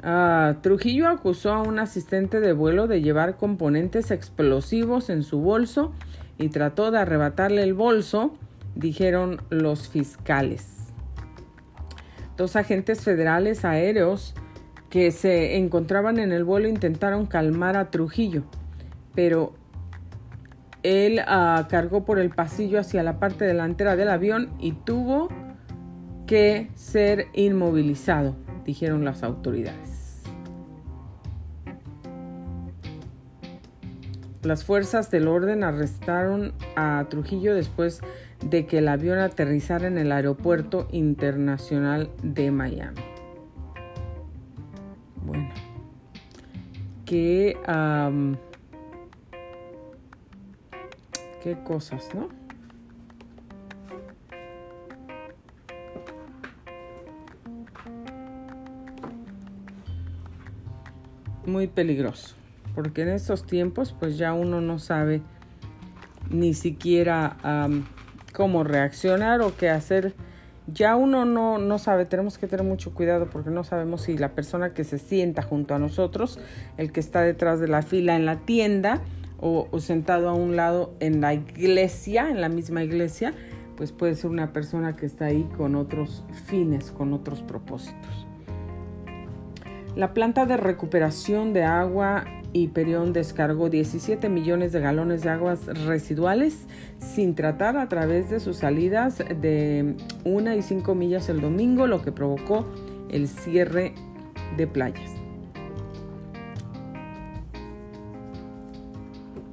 Ah, 0.04 0.58
Trujillo 0.62 1.08
acusó 1.08 1.54
a 1.54 1.64
un 1.64 1.80
asistente 1.80 2.40
de 2.40 2.54
vuelo 2.54 2.86
de 2.86 3.02
llevar 3.02 3.38
componentes 3.38 4.12
explosivos 4.12 5.10
en 5.10 5.24
su 5.24 5.40
bolso 5.40 5.92
y 6.38 6.50
trató 6.50 6.92
de 6.92 7.00
arrebatarle 7.00 7.64
el 7.64 7.74
bolso 7.74 8.38
dijeron 8.76 9.42
los 9.50 9.90
fiscales. 9.90 10.94
Dos 12.38 12.56
agentes 12.56 13.02
federales 13.02 13.64
aéreos 13.64 14.34
que 14.90 15.12
se 15.12 15.58
encontraban 15.58 16.20
en 16.20 16.32
el 16.32 16.44
vuelo 16.44 16.68
intentaron 16.68 17.26
calmar 17.26 17.78
a 17.78 17.90
Trujillo, 17.92 18.44
pero 19.14 19.54
él 20.84 21.22
ah, 21.26 21.68
cargó 21.70 22.06
por 22.06 22.20
el 22.20 22.30
pasillo 22.30 22.80
hacia 22.80 23.04
la 23.04 23.20
parte 23.20 23.46
delantera 23.46 23.96
del 23.96 24.10
avión 24.10 24.52
y 24.60 24.74
tuvo 24.74 25.30
que 26.28 26.70
ser 26.76 27.28
inmovilizado, 27.34 28.36
dijeron 28.66 29.06
las 29.06 29.24
autoridades. 29.24 30.22
Las 34.44 34.64
fuerzas 34.64 35.10
del 35.10 35.28
orden 35.28 35.64
arrestaron 35.64 36.54
a 36.76 37.08
Trujillo 37.10 37.56
después 37.56 38.02
de 38.42 38.66
que 38.66 38.80
el 38.80 38.88
avión 38.88 39.20
aterrizara 39.20 39.88
en 39.88 39.98
el 39.98 40.12
aeropuerto 40.12 40.88
internacional 40.92 42.10
de 42.22 42.52
Miami. 42.52 43.02
Bueno, 45.26 45.50
qué, 47.06 47.58
qué 51.42 51.58
cosas, 51.64 52.10
¿no? 52.14 52.30
Muy 61.46 61.68
peligroso, 61.68 62.36
porque 62.74 63.04
en 63.04 63.10
estos 63.10 63.46
tiempos 63.46 63.96
pues 64.00 64.18
ya 64.18 64.34
uno 64.34 64.62
no 64.62 64.80
sabe 64.80 65.22
ni 66.30 66.56
siquiera 66.56 67.38
cómo 68.36 68.64
reaccionar 68.64 69.42
o 69.42 69.56
qué 69.56 69.70
hacer. 69.70 70.14
Ya 70.68 70.96
uno 70.96 71.26
no, 71.26 71.58
no 71.58 71.78
sabe, 71.80 72.06
tenemos 72.06 72.38
que 72.38 72.48
tener 72.48 72.66
mucho 72.66 72.94
cuidado 72.94 73.30
porque 73.30 73.50
no 73.50 73.64
sabemos 73.64 74.02
si 74.02 74.18
la 74.18 74.34
persona 74.34 74.74
que 74.74 74.84
se 74.84 74.98
sienta 74.98 75.42
junto 75.42 75.76
a 75.76 75.80
nosotros, 75.80 76.40
el 76.78 76.92
que 76.92 77.00
está 77.00 77.22
detrás 77.22 77.60
de 77.60 77.68
la 77.68 77.82
fila 77.82 78.16
en 78.16 78.26
la 78.26 78.38
tienda 78.38 79.02
o, 79.40 79.68
sentado 79.80 80.30
a 80.30 80.34
un 80.34 80.56
lado 80.56 80.96
en 81.00 81.22
la 81.22 81.34
iglesia, 81.34 82.30
en 82.30 82.42
la 82.42 82.50
misma 82.50 82.84
iglesia, 82.84 83.34
pues 83.78 83.92
puede 83.92 84.16
ser 84.16 84.32
una 84.32 84.54
persona 84.54 84.96
que 84.96 85.06
está 85.06 85.26
ahí 85.26 85.48
con 85.56 85.76
otros 85.76 86.24
fines, 86.46 86.92
con 86.92 87.14
otros 87.14 87.44
propósitos. 87.44 88.26
La 89.96 90.14
planta 90.14 90.46
de 90.46 90.58
recuperación 90.58 91.54
de 91.54 91.64
agua 91.64 92.26
Perión 92.74 93.12
descargó 93.12 93.70
17 93.70 94.30
millones 94.30 94.72
de 94.72 94.80
galones 94.80 95.24
de 95.24 95.30
aguas 95.30 95.66
residuales 95.86 96.68
sin 97.00 97.36
tratar 97.36 97.76
a 97.76 97.90
través 97.90 98.30
de 98.30 98.40
sus 98.40 98.58
salidas 98.58 99.18
de 99.18 99.96
1 100.24 100.54
y 100.54 100.62
5 100.62 100.96
millas 100.96 101.28
el 101.28 101.42
domingo, 101.42 101.86
lo 101.86 102.02
que 102.02 102.14
provocó 102.14 102.66
el 103.10 103.28
cierre 103.28 103.94
de 104.56 104.68
playas. 104.68 105.12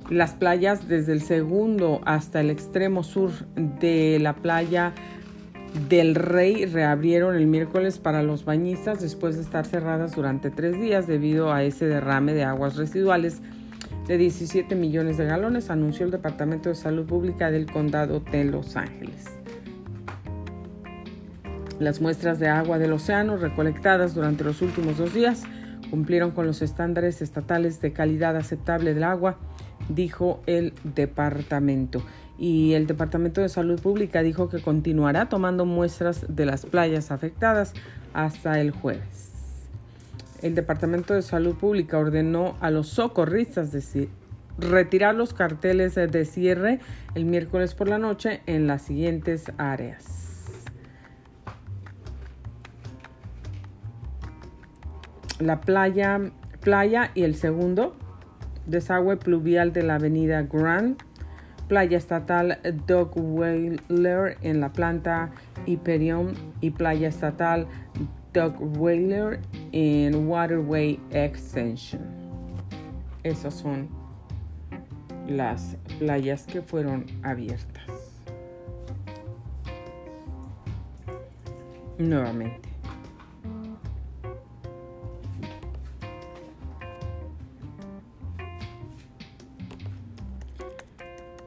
Las 0.08 0.34
playas 0.34 0.86
desde 0.86 1.12
el 1.12 1.22
segundo 1.22 2.02
hasta 2.04 2.40
el 2.40 2.50
extremo 2.50 3.02
sur 3.02 3.32
de 3.56 4.18
la 4.20 4.34
playa 4.34 4.94
del 5.88 6.14
Rey 6.14 6.66
reabrieron 6.66 7.34
el 7.34 7.46
miércoles 7.46 7.98
para 7.98 8.22
los 8.22 8.44
bañistas 8.44 9.00
después 9.00 9.36
de 9.36 9.42
estar 9.42 9.64
cerradas 9.64 10.14
durante 10.14 10.50
tres 10.50 10.78
días 10.78 11.06
debido 11.06 11.52
a 11.52 11.62
ese 11.62 11.86
derrame 11.86 12.34
de 12.34 12.44
aguas 12.44 12.76
residuales 12.76 13.40
de 14.06 14.18
17 14.18 14.74
millones 14.74 15.16
de 15.16 15.24
galones, 15.24 15.70
anunció 15.70 16.04
el 16.04 16.12
Departamento 16.12 16.68
de 16.68 16.74
Salud 16.74 17.06
Pública 17.06 17.50
del 17.50 17.70
Condado 17.70 18.20
de 18.20 18.44
Los 18.44 18.76
Ángeles. 18.76 19.26
Las 21.78 22.00
muestras 22.00 22.38
de 22.38 22.48
agua 22.48 22.78
del 22.78 22.92
océano 22.92 23.36
recolectadas 23.36 24.14
durante 24.14 24.44
los 24.44 24.60
últimos 24.60 24.98
dos 24.98 25.14
días 25.14 25.44
cumplieron 25.90 26.32
con 26.32 26.46
los 26.46 26.62
estándares 26.62 27.22
estatales 27.22 27.80
de 27.80 27.92
calidad 27.92 28.36
aceptable 28.36 28.92
del 28.92 29.04
agua, 29.04 29.38
dijo 29.88 30.42
el 30.46 30.74
departamento 30.84 32.02
y 32.42 32.74
el 32.74 32.88
Departamento 32.88 33.40
de 33.40 33.48
Salud 33.48 33.80
Pública 33.80 34.20
dijo 34.20 34.48
que 34.48 34.60
continuará 34.60 35.28
tomando 35.28 35.64
muestras 35.64 36.26
de 36.28 36.44
las 36.44 36.66
playas 36.66 37.12
afectadas 37.12 37.72
hasta 38.14 38.60
el 38.60 38.72
jueves. 38.72 39.30
El 40.42 40.56
Departamento 40.56 41.14
de 41.14 41.22
Salud 41.22 41.54
Pública 41.54 41.98
ordenó 41.98 42.56
a 42.60 42.72
los 42.72 42.88
socorristas 42.88 43.70
decir, 43.70 44.08
retirar 44.58 45.14
los 45.14 45.34
carteles 45.34 45.94
de 45.94 46.24
cierre 46.24 46.80
el 47.14 47.26
miércoles 47.26 47.76
por 47.76 47.88
la 47.88 47.98
noche 47.98 48.42
en 48.46 48.66
las 48.66 48.82
siguientes 48.82 49.44
áreas. 49.56 50.04
La 55.38 55.60
playa, 55.60 56.20
playa 56.60 57.12
y 57.14 57.22
el 57.22 57.36
segundo 57.36 57.94
desagüe 58.66 59.16
pluvial 59.16 59.72
de 59.72 59.84
la 59.84 59.94
avenida 59.94 60.42
Grand 60.42 61.00
Playa 61.72 61.96
Estatal 61.96 62.58
Doug 62.86 63.12
Whaler 63.16 64.36
en 64.42 64.60
la 64.60 64.70
planta 64.74 65.30
Hyperion 65.64 66.34
y 66.60 66.68
Playa 66.68 67.08
Estatal 67.08 67.66
Doug 68.34 68.56
Whaler 68.78 69.40
en 69.72 70.28
Waterway 70.28 71.00
Extension. 71.12 72.02
Esas 73.22 73.54
son 73.54 73.88
las 75.26 75.78
playas 75.98 76.44
que 76.44 76.60
fueron 76.60 77.06
abiertas. 77.22 78.20
Nuevamente. 81.96 82.71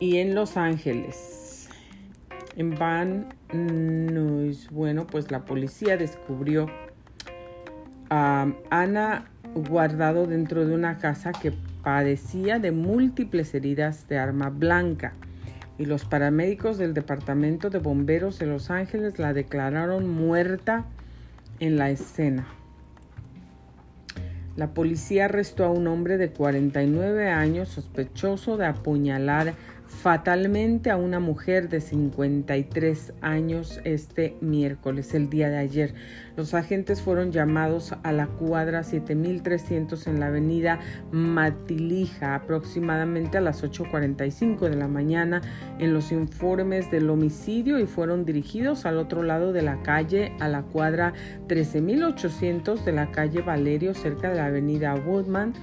Y 0.06 0.20
en 0.20 0.36
Los 0.36 0.56
Ángeles. 0.56 1.68
En 2.56 2.76
Van 2.76 3.34
Nuys, 3.52 4.70
bueno, 4.70 5.08
pues 5.08 5.32
la 5.32 5.46
policía 5.46 5.98
descubrió 5.98 6.68
a 8.12 8.48
Ana 8.70 9.32
guardado 9.56 10.28
dentro 10.28 10.68
de 10.68 10.76
una 10.76 11.00
casa 11.00 11.32
que 11.32 11.52
padecía 11.84 12.60
de 12.60 12.72
múltiples 12.72 13.56
heridas 13.56 14.08
de 14.08 14.20
arma 14.20 14.52
blanca 14.52 15.14
y 15.80 15.86
los 15.86 16.06
paramédicos 16.06 16.78
del 16.78 16.94
Departamento 16.94 17.72
de 17.72 17.80
Bomberos 17.80 18.38
de 18.38 18.46
Los 18.46 18.70
Ángeles 18.70 19.18
la 19.18 19.34
declararon 19.34 20.08
muerta 20.08 20.86
en 21.60 21.78
la 21.78 21.90
escena. 21.90 22.46
La 24.56 24.74
policía 24.74 25.26
arrestó 25.26 25.66
a 25.66 25.70
un 25.70 25.88
hombre 25.88 26.18
de 26.18 26.30
49 26.30 27.28
años 27.30 27.70
sospechoso 27.70 28.56
de 28.56 28.68
apuñalar 28.68 29.56
fatalmente 29.88 30.92
a 30.92 30.98
una 30.98 31.20
mujer 31.20 31.70
de 31.70 31.82
53 31.82 33.14
años 33.22 33.80
este 33.84 34.36
miércoles, 34.42 35.14
el 35.14 35.30
día 35.30 35.50
de 35.50 35.58
ayer. 35.58 35.94
Los 36.36 36.54
agentes 36.54 37.02
fueron 37.02 37.32
llamados 37.32 37.94
a 38.04 38.12
la 38.12 38.28
cuadra 38.28 38.84
7300 38.84 40.08
en 40.08 40.20
la 40.20 40.28
avenida 40.28 40.80
Matilija 41.12 42.36
aproximadamente 42.36 43.38
a 43.38 43.42
las 43.42 43.64
8.45 43.64 44.70
de 44.70 44.76
la 44.76 44.88
mañana 44.88 45.42
en 45.80 45.94
los 45.94 46.12
informes 46.12 46.92
del 46.92 47.10
homicidio 47.10 47.80
y 47.80 47.86
fueron 47.86 48.26
dirigidos 48.26 48.86
al 48.86 48.98
otro 48.98 49.24
lado 49.24 49.54
de 49.54 49.62
la 49.62 49.82
calle 49.82 50.34
a 50.40 50.50
la 50.50 50.64
cuadra 50.64 51.14
13800 51.48 52.84
de 52.84 52.92
la 52.92 53.12
calle 53.12 53.42
Valerio 53.42 53.94
cerca 53.94 54.30
de 54.30 54.36
la 54.36 54.48
avenida 54.48 54.94
Woodman 54.96 55.54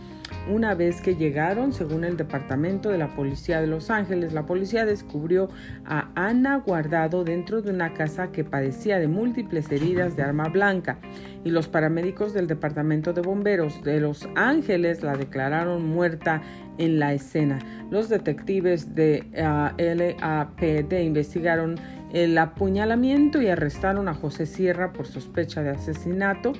una 0.50 0.74
vez 0.74 1.00
que 1.00 1.14
llegaron, 1.14 1.72
según 1.72 2.04
el 2.04 2.16
Departamento 2.16 2.88
de 2.88 2.98
la 2.98 3.14
Policía 3.14 3.60
de 3.60 3.66
Los 3.66 3.90
Ángeles, 3.90 4.32
la 4.32 4.46
policía 4.46 4.84
descubrió 4.84 5.48
a 5.84 6.08
Ana 6.14 6.56
guardado 6.56 7.24
dentro 7.24 7.62
de 7.62 7.70
una 7.70 7.94
casa 7.94 8.32
que 8.32 8.44
padecía 8.44 8.98
de 8.98 9.08
múltiples 9.08 9.70
heridas 9.70 10.16
de 10.16 10.22
arma 10.22 10.48
blanca 10.48 10.98
y 11.44 11.50
los 11.50 11.68
paramédicos 11.68 12.34
del 12.34 12.46
Departamento 12.46 13.12
de 13.12 13.22
Bomberos 13.22 13.82
de 13.82 14.00
Los 14.00 14.28
Ángeles 14.34 15.02
la 15.02 15.16
declararon 15.16 15.86
muerta 15.86 16.42
en 16.78 16.98
la 16.98 17.12
escena. 17.12 17.58
Los 17.90 18.08
detectives 18.08 18.94
de 18.94 19.24
ah, 19.38 19.74
LAPD 19.78 21.02
investigaron 21.02 21.76
el 22.12 22.36
apuñalamiento 22.36 23.40
y 23.40 23.48
arrestaron 23.48 24.08
a 24.08 24.14
José 24.14 24.46
Sierra 24.46 24.92
por 24.92 25.06
sospecha 25.06 25.62
de 25.62 25.70
asesinato, 25.70 26.52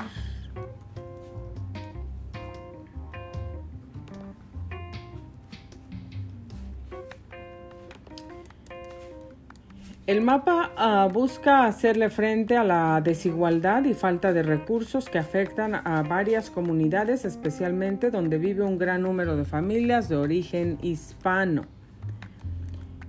El 10.06 10.20
mapa 10.20 10.70
ah, 10.76 11.08
busca 11.12 11.64
hacerle 11.64 12.10
frente 12.10 12.56
a 12.56 12.62
la 12.62 13.00
desigualdad 13.00 13.84
y 13.86 13.94
falta 13.94 14.32
de 14.32 14.44
recursos 14.44 15.08
que 15.08 15.18
afectan 15.18 15.74
a 15.74 16.04
varias 16.04 16.48
comunidades, 16.48 17.24
especialmente 17.24 18.12
donde 18.12 18.38
vive 18.38 18.62
un 18.62 18.78
gran 18.78 19.02
número 19.02 19.36
de 19.36 19.44
familias 19.44 20.08
de 20.08 20.14
origen 20.14 20.78
hispano. 20.80 21.64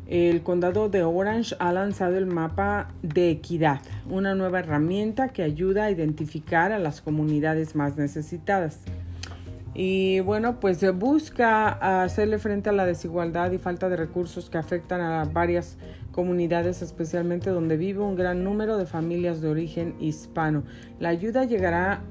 El 0.07 0.41
condado 0.41 0.89
de 0.89 1.03
Orange 1.03 1.55
ha 1.60 1.71
lanzado 1.71 2.17
el 2.17 2.25
mapa 2.25 2.88
de 3.03 3.29
equidad, 3.29 3.81
una 4.10 4.33
nueva 4.33 4.57
herramienta 4.57 5.29
que 5.29 5.43
ayuda 5.43 5.83
a 5.83 5.91
identificar 5.91 6.71
a 6.71 6.79
las 6.79 7.01
comunidades 7.01 7.75
más 7.75 7.95
necesitadas. 7.95 8.79
Y 9.80 10.22
bueno, 10.22 10.60
pues 10.60 10.84
busca 10.98 12.02
hacerle 12.04 12.40
frente 12.40 12.70
a 12.70 12.74
la 12.74 12.88
desigualdad 12.88 13.52
y 13.52 13.60
falta 13.60 13.90
de 13.90 13.96
recursos 13.96 14.50
que 14.50 14.58
afectan 14.58 15.02
a 15.02 15.24
varias 15.26 15.78
comunidades, 16.12 16.82
especialmente 16.82 17.52
donde 17.52 17.78
vive 17.78 18.00
un 18.00 18.16
gran 18.16 18.44
número 18.44 18.80
de 18.80 18.88
familias 18.88 19.40
de 19.40 19.50
origen 19.50 19.94
hispano. 20.00 20.63
La 21.00 21.10
ayuda 21.10 21.46
llegará 21.46 22.02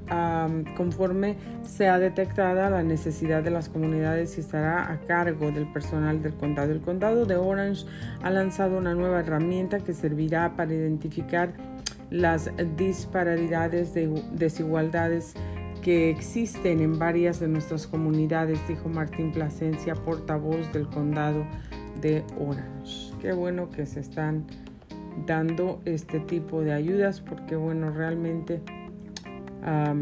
conforme 0.77 1.35
sea 1.65 1.99
detectada 1.99 2.71
la 2.71 2.85
necesidad 2.85 3.43
de 3.43 3.51
las 3.51 3.69
comunidades 3.69 4.39
y 4.39 4.43
estará 4.43 4.93
a 4.93 5.01
cargo 5.01 5.51
del 5.51 5.67
personal 5.73 6.23
del 6.23 6.35
condado. 6.35 6.71
El 6.71 6.83
condado 6.83 7.27
de 7.27 7.35
Orange 7.35 7.85
ha 8.23 8.31
lanzado 8.31 8.79
una 8.79 8.95
nueva 8.95 9.19
herramienta 9.19 9.81
que 9.81 9.93
servirá 9.93 10.55
para 10.55 10.73
identificar 10.73 11.53
las 12.11 12.49
disparidades 12.77 13.93
de 13.93 14.23
desigualdades 14.31 15.35
que 15.87 16.11
existen 16.11 16.81
en 16.81 16.99
varias 16.99 17.39
de 17.39 17.47
nuestras 17.47 17.87
comunidades, 17.87 18.59
dijo 18.67 18.89
Martín 18.89 19.31
Plasencia, 19.31 19.95
portavoz 19.95 20.73
del 20.73 20.89
condado 20.89 21.47
de 22.01 22.25
Orange. 22.41 23.13
Qué 23.21 23.33
bueno 23.33 23.71
que 23.71 23.87
se 23.87 24.01
están 24.01 24.47
dando 25.29 25.81
este 25.85 26.19
tipo 26.19 26.63
de 26.63 26.73
ayudas 26.73 27.21
porque 27.21 27.55
bueno 27.55 27.91
realmente 27.91 28.61
a 29.63 29.95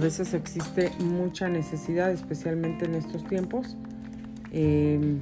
veces 0.00 0.32
existe 0.32 0.90
mucha 0.98 1.50
necesidad 1.50 2.10
especialmente 2.10 2.86
en 2.86 2.94
estos 2.94 3.22
tiempos 3.24 3.76
em, 4.50 5.20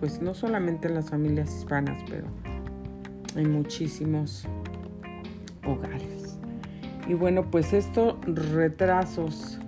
pues 0.00 0.20
no 0.20 0.34
solamente 0.34 0.88
en 0.88 0.94
las 0.94 1.10
familias 1.10 1.54
hispanas 1.56 2.02
pero 2.10 2.26
en 3.36 3.52
muchísimos 3.52 4.48
hogares 5.64 6.13
y 7.06 7.14
bueno 7.14 7.50
pues 7.50 7.72
estos 7.72 8.16
retrasos 8.26 9.58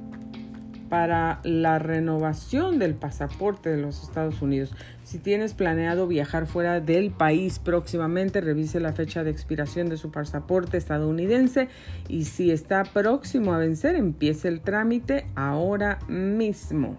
para 0.88 1.40
la 1.42 1.78
renovación 1.78 2.78
del 2.78 2.94
pasaporte 2.94 3.70
de 3.70 3.76
los 3.76 4.02
Estados 4.02 4.40
Unidos. 4.42 4.72
Si 5.02 5.18
tienes 5.18 5.54
planeado 5.54 6.06
viajar 6.06 6.46
fuera 6.46 6.80
del 6.80 7.10
país 7.10 7.58
próximamente, 7.58 8.40
revise 8.40 8.80
la 8.80 8.92
fecha 8.92 9.24
de 9.24 9.30
expiración 9.30 9.88
de 9.88 9.96
su 9.96 10.10
pasaporte 10.10 10.76
estadounidense 10.76 11.68
y 12.08 12.24
si 12.24 12.50
está 12.50 12.84
próximo 12.84 13.52
a 13.52 13.58
vencer, 13.58 13.96
empiece 13.96 14.48
el 14.48 14.60
trámite 14.60 15.26
ahora 15.34 15.98
mismo. 16.08 16.96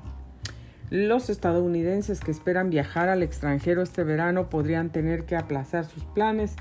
Los 0.90 1.30
estadounidenses 1.30 2.22
que 2.22 2.32
esperan 2.32 2.70
viajar 2.70 3.10
al 3.10 3.22
extranjero 3.22 3.82
este 3.82 4.06
verano 4.06 4.50
podrían 4.50 4.90
tener 4.90 5.26
que 5.26 5.36
aplazar 5.36 5.84
sus 5.84 6.06
planes 6.06 6.56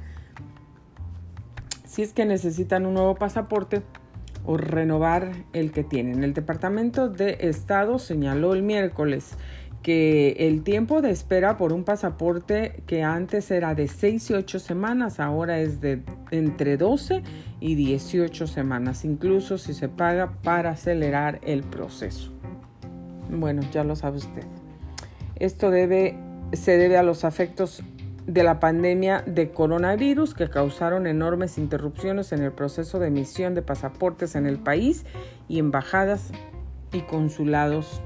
si 1.96 2.02
es 2.02 2.12
que 2.12 2.26
necesitan 2.26 2.84
un 2.84 2.92
nuevo 2.92 3.14
pasaporte 3.14 3.80
o 4.44 4.58
renovar 4.58 5.32
el 5.54 5.72
que 5.72 5.82
tienen. 5.82 6.24
El 6.24 6.34
Departamento 6.34 7.08
de 7.08 7.38
Estado 7.40 7.98
señaló 7.98 8.52
el 8.52 8.62
miércoles 8.62 9.38
que 9.82 10.32
el 10.40 10.62
tiempo 10.62 11.00
de 11.00 11.10
espera 11.10 11.56
por 11.56 11.72
un 11.72 11.84
pasaporte 11.84 12.82
que 12.86 13.02
antes 13.02 13.50
era 13.50 13.74
de 13.74 13.88
6 13.88 14.28
y 14.28 14.34
8 14.34 14.58
semanas, 14.58 15.20
ahora 15.20 15.58
es 15.58 15.80
de 15.80 16.02
entre 16.32 16.76
12 16.76 17.22
y 17.60 17.76
18 17.76 18.46
semanas, 18.46 19.06
incluso 19.06 19.56
si 19.56 19.72
se 19.72 19.88
paga 19.88 20.32
para 20.42 20.72
acelerar 20.72 21.40
el 21.44 21.62
proceso. 21.62 22.30
Bueno, 23.30 23.62
ya 23.72 23.84
lo 23.84 23.96
sabe 23.96 24.18
usted. 24.18 24.44
Esto 25.36 25.70
debe, 25.70 26.14
se 26.52 26.76
debe 26.76 26.98
a 26.98 27.02
los 27.02 27.24
afectos 27.24 27.82
de 28.26 28.42
la 28.42 28.58
pandemia 28.58 29.22
de 29.24 29.50
coronavirus 29.50 30.34
que 30.34 30.50
causaron 30.50 31.06
enormes 31.06 31.58
interrupciones 31.58 32.32
en 32.32 32.42
el 32.42 32.52
proceso 32.52 32.98
de 32.98 33.08
emisión 33.08 33.54
de 33.54 33.62
pasaportes 33.62 34.34
en 34.34 34.46
el 34.46 34.58
país 34.58 35.04
y 35.48 35.58
embajadas 35.58 36.32
y 36.92 37.02
consulados 37.02 38.02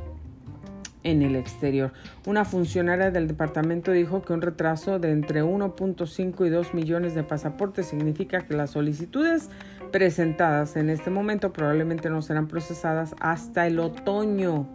en 1.02 1.22
el 1.22 1.36
exterior. 1.36 1.92
Una 2.26 2.44
funcionaria 2.44 3.10
del 3.10 3.28
departamento 3.28 3.92
dijo 3.92 4.22
que 4.22 4.34
un 4.34 4.42
retraso 4.42 4.98
de 4.98 5.10
entre 5.12 5.42
1.5 5.42 6.46
y 6.46 6.50
2 6.50 6.74
millones 6.74 7.14
de 7.14 7.22
pasaportes 7.22 7.86
significa 7.86 8.42
que 8.42 8.54
las 8.54 8.70
solicitudes 8.70 9.48
presentadas 9.90 10.76
en 10.76 10.90
este 10.90 11.08
momento 11.08 11.52
probablemente 11.52 12.10
no 12.10 12.20
serán 12.20 12.48
procesadas 12.48 13.14
hasta 13.20 13.66
el 13.66 13.78
otoño. 13.78 14.68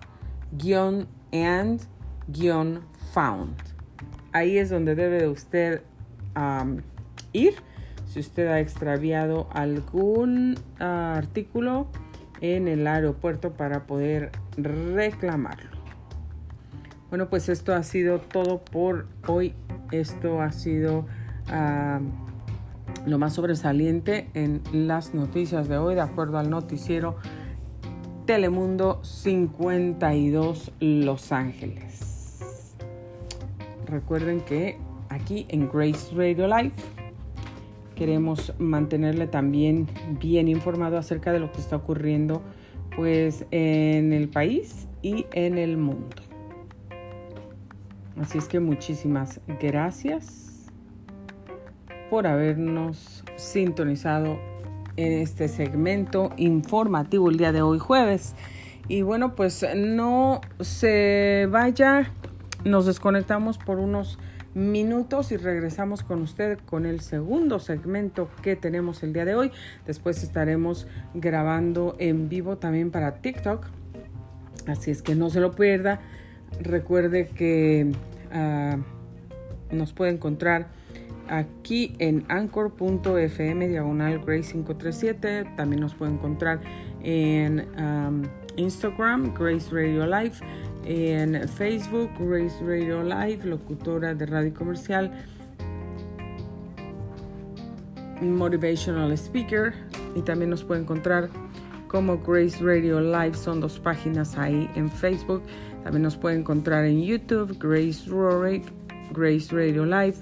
guion 0.56 1.06
and 1.32 1.80
guion 2.28 2.82
found. 3.12 3.56
Ahí 4.32 4.58
es 4.58 4.70
donde 4.70 4.94
debe 4.94 5.28
usted 5.28 5.82
ir 7.32 7.54
si 8.06 8.20
usted 8.20 8.48
ha 8.48 8.60
extraviado 8.60 9.48
algún 9.52 10.56
ah, 10.78 11.14
artículo 11.16 11.86
en 12.40 12.68
el 12.68 12.86
aeropuerto 12.86 13.52
para 13.52 13.86
poder 13.86 14.30
reclamarlo. 14.56 15.80
Bueno, 17.10 17.28
pues 17.28 17.48
esto 17.48 17.74
ha 17.74 17.82
sido 17.82 18.20
todo 18.20 18.58
por 18.64 19.06
hoy. 19.26 19.54
Esto 19.90 20.40
ha 20.40 20.52
sido 20.52 21.06
lo 23.06 23.18
más 23.18 23.34
sobresaliente 23.34 24.30
en 24.34 24.62
las 24.72 25.14
noticias 25.14 25.68
de 25.68 25.78
hoy, 25.78 25.96
de 25.96 26.02
acuerdo 26.02 26.38
al 26.38 26.48
noticiero 26.48 27.16
Telemundo 28.30 29.00
52 29.02 30.70
Los 30.78 31.32
Ángeles. 31.32 32.38
Recuerden 33.86 34.40
que 34.42 34.78
aquí 35.08 35.46
en 35.48 35.68
Grace 35.68 36.14
Radio 36.14 36.46
Live 36.46 36.74
queremos 37.96 38.54
mantenerle 38.60 39.26
también 39.26 39.88
bien 40.20 40.46
informado 40.46 40.96
acerca 40.96 41.32
de 41.32 41.40
lo 41.40 41.50
que 41.50 41.60
está 41.60 41.74
ocurriendo 41.74 42.40
pues 42.94 43.46
en 43.50 44.12
el 44.12 44.28
país 44.28 44.86
y 45.02 45.26
en 45.32 45.58
el 45.58 45.76
mundo. 45.76 46.22
Así 48.16 48.38
es 48.38 48.46
que 48.46 48.60
muchísimas 48.60 49.40
gracias 49.60 50.70
por 52.08 52.28
habernos 52.28 53.24
sintonizado 53.34 54.49
en 54.96 55.12
este 55.12 55.48
segmento 55.48 56.31
informativo 56.37 57.31
el 57.31 57.37
día 57.37 57.53
de 57.53 57.62
hoy 57.62 57.79
jueves. 57.79 58.35
Y 58.88 59.03
bueno, 59.03 59.35
pues 59.37 59.64
no 59.76 60.40
se 60.61 61.46
vaya, 61.50 62.12
nos 62.64 62.87
desconectamos 62.87 63.59
por 63.59 63.79
unos 63.79 64.18
minutos 64.55 65.31
y 65.31 65.37
regresamos 65.37 66.03
con 66.03 66.22
usted 66.22 66.59
con 66.59 66.87
el 66.87 67.00
segundo 67.00 67.61
segmento 67.61 68.29
que 68.42 68.57
tenemos 68.57 69.03
el 69.03 69.12
día 69.12 69.24
de 69.24 69.35
hoy. 69.35 69.53
Después 69.87 70.22
estaremos 70.22 70.87
grabando 71.14 71.94
en 71.98 72.29
vivo 72.29 72.59
también 72.59 72.90
para 72.90 73.16
TikTok. 73.16 73.66
Así 74.66 74.90
es 74.90 75.03
que 75.03 75.14
no 75.14 75.31
se 75.31 75.40
lo 75.40 75.53
pierda. 75.53 76.00
Recuerde 76.61 77.29
que 77.29 77.92
ah, 78.33 78.76
nos 79.70 79.92
puede 79.92 80.11
encontrar 80.11 80.79
aquí 81.28 81.94
en 81.98 82.24
anchor.fm 82.28 83.68
diagonal 83.68 84.18
Grace 84.24 84.52
537. 84.52 85.44
También 85.56 85.80
nos 85.80 85.94
puede 85.94 86.12
encontrar 86.12 86.61
en 87.02 87.66
um, 87.78 88.22
Instagram, 88.56 89.33
Grace 89.35 89.70
Radio 89.70 90.06
Live, 90.06 90.35
en 90.85 91.48
Facebook, 91.48 92.11
Grace 92.18 92.56
Radio 92.64 93.02
Live, 93.02 93.44
locutora 93.44 94.14
de 94.14 94.26
radio 94.26 94.52
comercial, 94.54 95.11
motivational 98.20 99.12
speaker. 99.12 99.72
Y 100.14 100.22
también 100.22 100.50
nos 100.50 100.64
puede 100.64 100.80
encontrar 100.80 101.30
como 101.88 102.18
Grace 102.18 102.62
Radio 102.62 103.00
Live. 103.00 103.35
Son 103.35 103.61
dos 103.61 103.78
páginas 103.78 104.37
ahí 104.37 104.68
en 104.74 104.90
Facebook. 104.90 105.42
También 105.85 106.02
nos 106.02 106.16
puede 106.16 106.37
encontrar 106.37 106.85
en 106.85 107.02
YouTube, 107.02 107.56
Grace 107.59 108.09
Rorick, 108.09 108.64
Grace 109.12 109.54
Radio 109.54 109.87
Live 109.87 110.16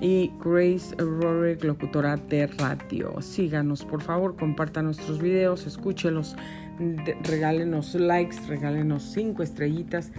y 0.00 0.32
Grace 0.42 0.94
Rorick, 0.96 1.64
locutora 1.64 2.16
de 2.16 2.46
radio. 2.46 3.20
Síganos, 3.20 3.84
por 3.84 4.02
favor, 4.02 4.36
compartan 4.36 4.86
nuestros 4.86 5.20
videos, 5.20 5.66
escúchelos, 5.66 6.36
regálenos 7.22 7.94
likes, 7.94 8.36
regálenos 8.48 9.02
cinco 9.02 9.42
estrellitas 9.42 10.10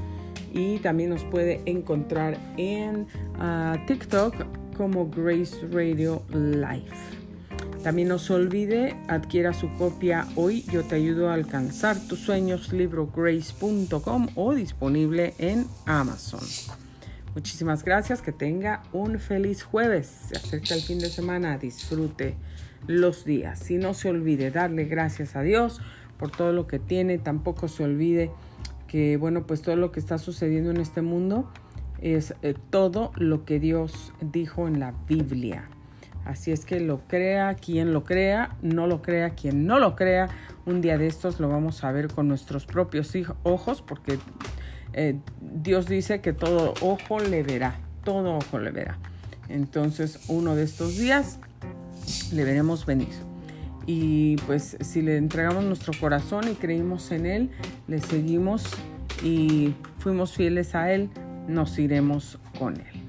y 0.54 0.80
también 0.80 1.10
nos 1.10 1.24
puede 1.26 1.62
encontrar 1.66 2.38
en 2.58 3.08
ah, 3.38 3.78
TikTok 3.88 4.34
como 4.78 5.10
Grace 5.10 5.68
Radio 5.72 6.24
Live. 6.32 6.96
También 7.84 8.08
no 8.08 8.18
se 8.18 8.34
olvide, 8.34 8.98
adquiera 9.08 9.54
su 9.54 9.72
copia 9.74 10.28
hoy. 10.36 10.64
Yo 10.72 10.84
te 10.84 10.96
ayudo 10.96 11.30
a 11.30 11.36
alcanzar 11.36 12.00
tus 12.08 12.20
sueños, 12.20 12.74
librograce.com 12.74 14.30
o 14.34 14.56
disponible 14.56 15.36
en 15.38 15.68
Amazon. 15.86 16.40
Muchísimas 17.36 17.84
gracias, 17.84 18.22
que 18.22 18.32
tenga 18.32 18.82
un 18.94 19.20
feliz 19.20 19.62
jueves. 19.62 20.08
Se 20.08 20.38
acerca 20.38 20.74
el 20.74 20.82
fin 20.82 21.00
de 21.00 21.10
semana, 21.10 21.58
disfrute 21.58 22.38
los 22.88 23.26
días. 23.26 23.70
Y 23.70 23.76
no 23.78 23.94
se 23.94 24.10
olvide 24.10 24.52
darle 24.52 24.86
gracias 24.86 25.36
a 25.36 25.42
Dios 25.42 25.82
por 26.18 26.32
todo 26.32 26.54
lo 26.54 26.66
que 26.66 26.80
tiene. 26.80 27.18
Tampoco 27.18 27.68
se 27.68 27.84
olvide 27.84 28.32
que, 28.88 29.18
bueno, 29.18 29.46
pues 29.46 29.62
todo 29.62 29.76
lo 29.76 29.92
que 29.92 30.00
está 30.00 30.18
sucediendo 30.18 30.72
en 30.72 30.78
este 30.78 31.02
mundo 31.02 31.52
es 32.02 32.34
eh, 32.42 32.56
todo 32.70 33.12
lo 33.18 33.44
que 33.44 33.60
Dios 33.60 34.14
dijo 34.22 34.70
en 34.70 34.80
la 34.80 34.94
Biblia. 35.06 35.70
Así 36.24 36.54
es 36.54 36.64
que 36.64 36.80
lo 36.80 37.02
crea 37.08 37.54
quien 37.56 37.92
lo 37.92 38.06
crea, 38.06 38.56
no 38.62 38.88
lo 38.88 39.02
crea 39.02 39.32
quien 39.32 39.68
no 39.68 39.80
lo 39.80 39.98
crea. 39.98 40.30
Un 40.66 40.80
día 40.80 40.98
de 40.98 41.08
estos 41.08 41.42
lo 41.42 41.50
vamos 41.50 41.84
a 41.84 41.92
ver 41.92 42.08
con 42.08 42.30
nuestros 42.30 42.66
propios 42.66 43.14
ojos 43.44 43.82
porque 43.82 44.18
eh, 44.98 45.20
Dios 45.42 45.88
dice 45.88 46.22
que 46.22 46.32
todo 46.32 46.74
ojo 46.80 47.20
le 47.20 47.44
verá, 47.44 47.76
todo 48.06 48.38
ojo 48.38 48.60
le 48.60 48.72
verá. 48.72 48.98
Entonces, 49.50 50.22
uno 50.30 50.56
de 50.56 50.64
estos 50.64 50.98
días 50.98 51.38
le 52.32 52.46
veremos 52.46 52.86
venir. 52.86 53.10
Y 53.86 54.38
pues 54.48 54.78
si 54.80 55.02
le 55.02 55.18
entregamos 55.18 55.66
nuestro 55.66 55.92
corazón 56.00 56.48
y 56.50 56.56
creímos 56.56 57.12
en 57.12 57.26
Él, 57.26 57.52
le 57.88 58.00
seguimos 58.00 58.64
y 59.22 59.76
fuimos 60.00 60.34
fieles 60.34 60.74
a 60.76 60.94
Él, 60.94 61.10
nos 61.50 61.78
iremos 61.78 62.40
con 62.58 62.76
Él. 62.76 63.04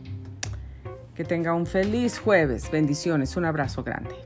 Que 1.15 1.25
tenga 1.25 1.55
un 1.55 1.67
feliz 1.67 2.19
jueves. 2.19 2.69
Bendiciones. 2.71 3.37
Un 3.37 3.45
abrazo 3.45 3.85
grande. 3.85 4.26